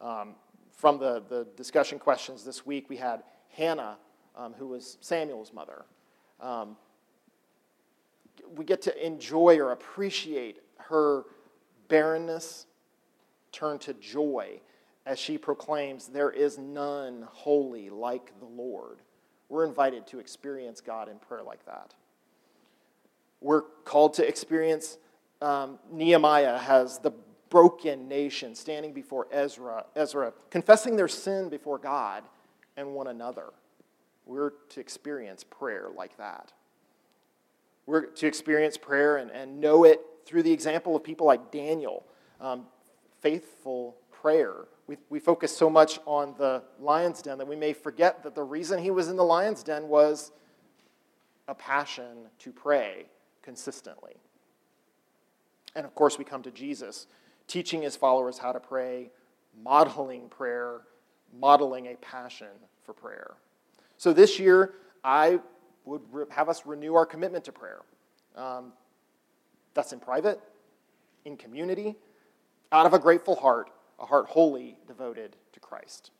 Um, 0.00 0.34
from 0.82 0.98
the, 0.98 1.22
the 1.28 1.46
discussion 1.56 1.96
questions 1.96 2.42
this 2.42 2.66
week, 2.66 2.88
we 2.88 2.96
had 2.96 3.22
Hannah, 3.50 3.98
um, 4.34 4.52
who 4.52 4.66
was 4.66 4.98
Samuel's 5.00 5.52
mother. 5.52 5.84
Um, 6.40 6.76
we 8.56 8.64
get 8.64 8.82
to 8.82 9.06
enjoy 9.06 9.60
or 9.60 9.70
appreciate 9.70 10.60
her 10.78 11.22
barrenness 11.86 12.66
turn 13.52 13.78
to 13.78 13.94
joy 13.94 14.60
as 15.06 15.20
she 15.20 15.38
proclaims, 15.38 16.08
There 16.08 16.32
is 16.32 16.58
none 16.58 17.28
holy 17.30 17.88
like 17.88 18.36
the 18.40 18.46
Lord. 18.46 18.98
We're 19.48 19.64
invited 19.64 20.08
to 20.08 20.18
experience 20.18 20.80
God 20.80 21.08
in 21.08 21.20
prayer 21.20 21.44
like 21.44 21.64
that. 21.66 21.94
We're 23.40 23.62
called 23.84 24.14
to 24.14 24.26
experience 24.26 24.98
um, 25.40 25.78
Nehemiah 25.92 26.58
has 26.58 26.98
the 26.98 27.12
broken 27.52 28.08
nation 28.08 28.54
standing 28.54 28.94
before 28.94 29.26
Ezra, 29.30 29.84
Ezra, 29.94 30.32
confessing 30.48 30.96
their 30.96 31.06
sin 31.06 31.50
before 31.50 31.76
God 31.76 32.24
and 32.78 32.94
one 32.94 33.08
another. 33.08 33.52
We're 34.24 34.52
to 34.70 34.80
experience 34.80 35.44
prayer 35.44 35.88
like 35.94 36.16
that. 36.16 36.50
We're 37.84 38.06
to 38.06 38.26
experience 38.26 38.78
prayer 38.78 39.18
and, 39.18 39.30
and 39.30 39.60
know 39.60 39.84
it 39.84 40.00
through 40.24 40.44
the 40.44 40.52
example 40.52 40.96
of 40.96 41.04
people 41.04 41.26
like 41.26 41.50
Daniel, 41.50 42.06
um, 42.40 42.64
faithful 43.20 43.96
prayer. 44.10 44.54
We, 44.86 44.96
we 45.10 45.20
focus 45.20 45.54
so 45.54 45.68
much 45.68 45.98
on 46.06 46.34
the 46.38 46.62
lion's 46.80 47.20
den 47.20 47.36
that 47.36 47.46
we 47.46 47.56
may 47.56 47.74
forget 47.74 48.22
that 48.22 48.34
the 48.34 48.42
reason 48.42 48.78
he 48.78 48.90
was 48.90 49.08
in 49.08 49.16
the 49.16 49.24
lion's 49.24 49.62
den 49.62 49.88
was 49.88 50.32
a 51.48 51.54
passion 51.54 52.28
to 52.38 52.50
pray 52.50 53.04
consistently. 53.42 54.14
And 55.74 55.84
of 55.84 55.94
course, 55.94 56.16
we 56.16 56.24
come 56.24 56.42
to 56.44 56.50
Jesus, 56.50 57.08
teaching 57.52 57.82
his 57.82 57.96
followers 57.96 58.38
how 58.38 58.50
to 58.50 58.58
pray, 58.58 59.10
modeling 59.62 60.26
prayer, 60.30 60.80
modeling 61.38 61.88
a 61.88 61.94
passion 61.96 62.46
for 62.82 62.94
prayer. 62.94 63.32
So 63.98 64.14
this 64.14 64.38
year, 64.38 64.72
I 65.04 65.38
would 65.84 66.00
have 66.30 66.48
us 66.48 66.64
renew 66.64 66.94
our 66.94 67.04
commitment 67.04 67.44
to 67.44 67.52
prayer. 67.52 67.80
Um, 68.36 68.72
that's 69.74 69.92
in 69.92 70.00
private, 70.00 70.40
in 71.26 71.36
community, 71.36 71.94
out 72.72 72.86
of 72.86 72.94
a 72.94 72.98
grateful 72.98 73.36
heart, 73.36 73.68
a 74.00 74.06
heart 74.06 74.28
wholly 74.28 74.78
devoted 74.88 75.36
to 75.52 75.60
Christ. 75.60 76.10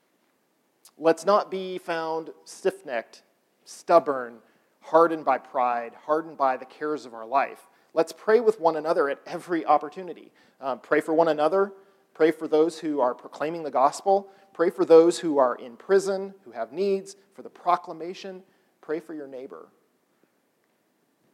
Let's 0.98 1.24
not 1.24 1.50
be 1.50 1.78
found 1.78 2.28
stiff 2.44 2.84
necked, 2.84 3.22
stubborn, 3.64 4.40
hardened 4.82 5.24
by 5.24 5.38
pride, 5.38 5.94
hardened 6.04 6.36
by 6.36 6.58
the 6.58 6.66
cares 6.66 7.06
of 7.06 7.14
our 7.14 7.26
life. 7.26 7.68
Let's 7.94 8.12
pray 8.12 8.40
with 8.40 8.60
one 8.60 8.76
another 8.76 9.08
at 9.08 9.20
every 9.26 9.64
opportunity. 9.64 10.32
Um, 10.60 10.80
pray 10.80 11.00
for 11.00 11.12
one 11.12 11.28
another. 11.28 11.72
Pray 12.14 12.30
for 12.30 12.48
those 12.48 12.78
who 12.78 13.00
are 13.00 13.14
proclaiming 13.14 13.62
the 13.62 13.70
gospel. 13.70 14.28
Pray 14.52 14.70
for 14.70 14.84
those 14.84 15.18
who 15.18 15.38
are 15.38 15.54
in 15.54 15.76
prison, 15.76 16.34
who 16.44 16.52
have 16.52 16.72
needs, 16.72 17.16
for 17.34 17.42
the 17.42 17.50
proclamation. 17.50 18.42
Pray 18.80 19.00
for 19.00 19.14
your 19.14 19.26
neighbor, 19.26 19.68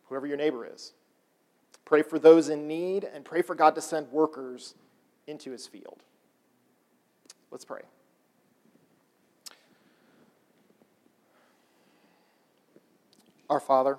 whoever 0.08 0.26
your 0.26 0.36
neighbor 0.36 0.66
is. 0.72 0.92
Pray 1.84 2.02
for 2.02 2.18
those 2.18 2.48
in 2.48 2.68
need, 2.68 3.04
and 3.04 3.24
pray 3.24 3.40
for 3.42 3.54
God 3.54 3.74
to 3.74 3.80
send 3.80 4.10
workers 4.12 4.74
into 5.26 5.50
his 5.50 5.66
field. 5.66 6.02
Let's 7.50 7.64
pray. 7.64 7.82
Our 13.48 13.60
Father, 13.60 13.96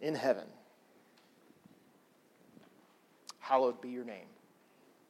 in 0.00 0.14
heaven, 0.14 0.46
hallowed 3.52 3.82
be 3.82 3.90
your 3.90 4.02
name. 4.02 4.24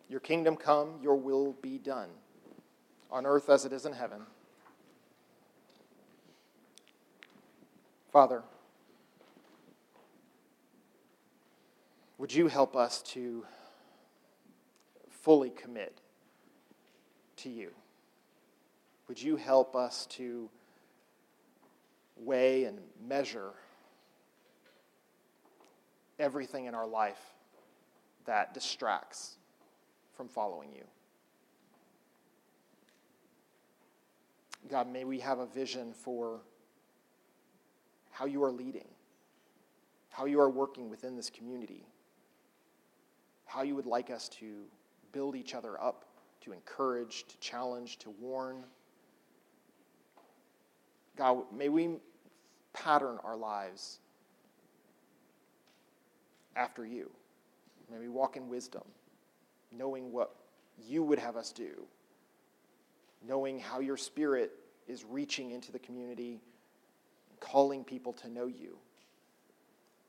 Your 0.09 0.19
kingdom 0.19 0.57
come, 0.57 0.95
your 1.01 1.15
will 1.15 1.55
be 1.63 1.79
done, 1.79 2.09
on 3.09 3.25
earth 3.25 3.49
as 3.49 3.65
it 3.65 3.73
is 3.73 3.87
in 3.87 3.93
heaven. 3.93 4.23
Father, 8.11 8.43
would 12.19 12.35
you 12.35 12.49
help 12.49 12.75
us 12.75 13.01
to 13.03 13.47
fully 15.09 15.51
commit 15.51 16.01
to 17.37 17.49
you? 17.49 17.71
Would 19.07 19.23
you 19.23 19.37
help 19.37 19.77
us 19.77 20.07
to 20.07 20.51
weigh 22.17 22.65
and 22.65 22.81
measure 23.07 23.53
everything 26.19 26.65
in 26.65 26.75
our 26.75 26.89
life 26.89 27.32
that 28.27 28.55
distracts 28.55 29.37
from 30.15 30.29
following 30.29 30.73
you. 30.73 30.85
God, 34.71 34.91
may 34.91 35.05
we 35.05 35.19
have 35.19 35.39
a 35.39 35.47
vision 35.47 35.93
for 35.93 36.41
how 38.11 38.27
you 38.27 38.45
are 38.45 38.53
leading, 38.53 38.89
how 40.11 40.27
you 40.27 40.41
are 40.41 40.51
working 40.51 40.89
within 40.89 41.17
this 41.17 41.31
community, 41.31 41.85
how 43.47 43.63
you 43.63 43.75
would 43.75 43.87
like 43.87 44.11
us 44.11 44.29
to 44.29 44.63
build 45.13 45.35
each 45.35 45.55
other 45.55 45.81
up, 45.83 46.05
to 46.43 46.53
encourage, 46.53 47.25
to 47.29 47.37
challenge, 47.39 47.99
to 47.99 48.11
warn. 48.11 48.65
God, 51.17 51.45
may 51.53 51.69
we 51.69 51.97
pattern 52.73 53.19
our 53.25 53.37
lives 53.37 53.99
after 56.57 56.87
you. 56.87 57.11
May 57.91 57.99
we 57.99 58.09
walk 58.09 58.37
in 58.37 58.49
wisdom, 58.49 58.83
knowing 59.71 60.13
what 60.13 60.35
you 60.79 61.03
would 61.03 61.19
have 61.19 61.37
us 61.37 61.53
do, 61.53 61.87
knowing 63.27 63.59
how 63.59 63.81
your 63.81 63.97
spirit 63.97 64.53
is 64.89 65.05
reaching 65.05 65.51
into 65.51 65.73
the 65.73 65.79
community, 65.79 66.41
calling 67.41 67.85
people 67.85 68.13
to 68.15 68.29
know 68.29 68.47
you, 68.47 68.79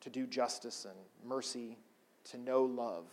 to 0.02 0.10
do 0.10 0.26
justice 0.26 0.86
and 0.86 0.98
mercy, 1.28 1.78
to 2.26 2.38
know 2.38 2.64
love. 2.64 3.06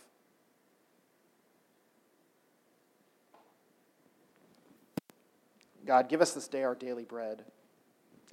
God, 5.85 6.09
give 6.09 6.21
us 6.21 6.33
this 6.33 6.47
day 6.47 6.63
our 6.63 6.75
daily 6.75 7.03
bread 7.03 7.43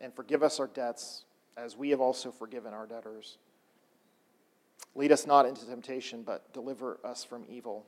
and 0.01 0.15
forgive 0.15 0.43
us 0.43 0.61
our 0.61 0.67
debts 0.67 1.25
as 1.57 1.77
we 1.77 1.91
have 1.91 2.01
also 2.01 2.31
forgiven 2.31 2.73
our 2.73 2.87
debtors. 2.87 3.39
Lead 4.99 5.13
us 5.13 5.29
not 5.29 5.47
into 5.47 5.65
temptation, 5.65 6.25
but 6.25 6.53
deliver 6.53 6.99
us 7.05 7.23
from 7.23 7.45
evil. 7.49 7.87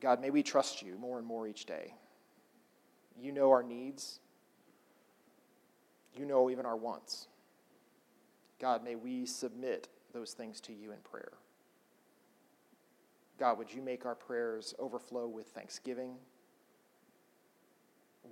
God, 0.00 0.20
may 0.20 0.30
we 0.30 0.42
trust 0.42 0.82
you 0.82 0.96
more 0.98 1.16
and 1.16 1.24
more 1.24 1.46
each 1.46 1.64
day. 1.64 1.94
You 3.16 3.30
know 3.30 3.52
our 3.52 3.62
needs, 3.62 4.18
you 6.12 6.26
know 6.26 6.50
even 6.50 6.66
our 6.66 6.76
wants. 6.76 7.28
God, 8.60 8.82
may 8.82 8.96
we 8.96 9.26
submit 9.26 9.86
those 10.12 10.32
things 10.32 10.60
to 10.62 10.72
you 10.72 10.90
in 10.90 10.98
prayer. 10.98 11.34
God, 13.38 13.56
would 13.56 13.72
you 13.72 13.80
make 13.80 14.04
our 14.06 14.16
prayers 14.16 14.74
overflow 14.80 15.28
with 15.28 15.46
thanksgiving, 15.46 16.16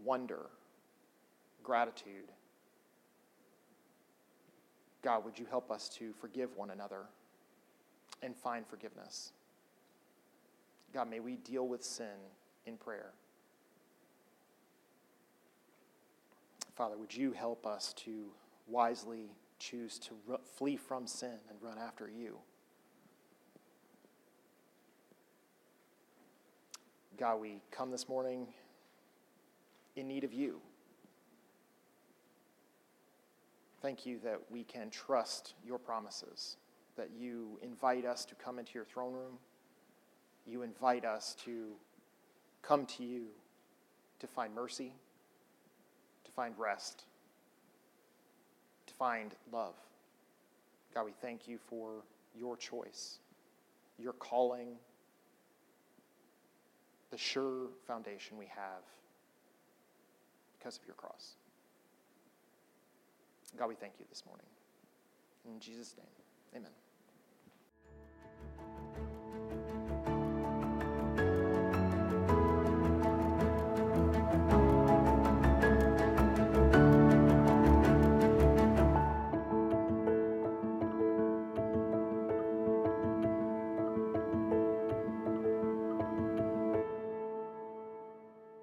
wonder, 0.03 0.47
gratitude. 1.63 2.33
God, 5.03 5.25
would 5.25 5.39
you 5.39 5.47
help 5.51 5.71
us 5.71 5.89
to 5.91 6.13
forgive 6.21 6.57
one 6.57 6.71
another 6.71 7.07
and 8.23 8.37
find 8.37 8.67
forgiveness? 8.67 9.33
God, 10.95 11.11
may 11.11 11.21
we 11.21 11.37
deal 11.37 11.67
with 11.67 11.83
sin 11.83 12.07
in 12.67 12.77
prayer. 12.77 13.11
Father, 16.77 16.97
would 16.97 17.15
you 17.15 17.33
help 17.33 17.67
us 17.67 17.93
to 18.05 18.27
wisely 18.67 19.31
choose 19.59 19.99
to 19.99 20.15
r- 20.31 20.41
flee 20.57 20.77
from 20.77 21.07
sin 21.07 21.39
and 21.51 21.59
run 21.61 21.79
after 21.79 22.09
you? 22.09 22.39
God, 27.19 27.41
we 27.41 27.61
come 27.71 27.91
this 27.91 28.09
morning 28.09 28.47
in 29.97 30.09
need 30.09 30.25
of 30.25 30.33
you. 30.33 30.61
Thank 33.83 34.07
you 34.07 34.21
that 34.23 34.41
we 34.49 34.63
can 34.63 34.91
trust 34.91 35.55
your 35.67 35.79
promises, 35.79 36.57
that 36.97 37.11
you 37.19 37.59
invite 37.63 38.05
us 38.05 38.25
to 38.27 38.37
come 38.37 38.61
into 38.61 38.73
your 38.75 38.85
throne 38.85 39.13
room. 39.13 39.39
You 40.47 40.63
invite 40.63 41.05
us 41.05 41.37
to 41.45 41.73
come 42.63 42.87
to 42.87 43.03
you 43.03 43.27
to 44.21 44.29
find 44.29 44.55
mercy, 44.55 44.93
to 46.25 46.31
find 46.31 46.55
rest, 46.57 47.03
to 48.87 48.95
find 48.95 49.35
love. 49.53 49.75
God, 50.95 51.07
we 51.07 51.13
thank 51.21 51.49
you 51.49 51.59
for 51.69 52.05
your 52.39 52.57
choice, 52.57 53.19
your 53.99 54.13
calling, 54.13 54.77
the 57.11 57.19
sure 57.19 57.67
foundation 57.89 58.39
we 58.39 58.47
have 58.47 58.85
because 60.57 60.79
of 60.79 60.87
your 60.87 60.95
cross. 60.95 61.35
God, 63.59 63.69
we 63.69 63.75
thank 63.75 63.95
you 63.99 64.07
this 64.09 64.25
morning. 64.27 64.47
In 65.45 65.61
Jesus' 65.61 65.95
name, 65.99 66.07
amen. 66.57 66.82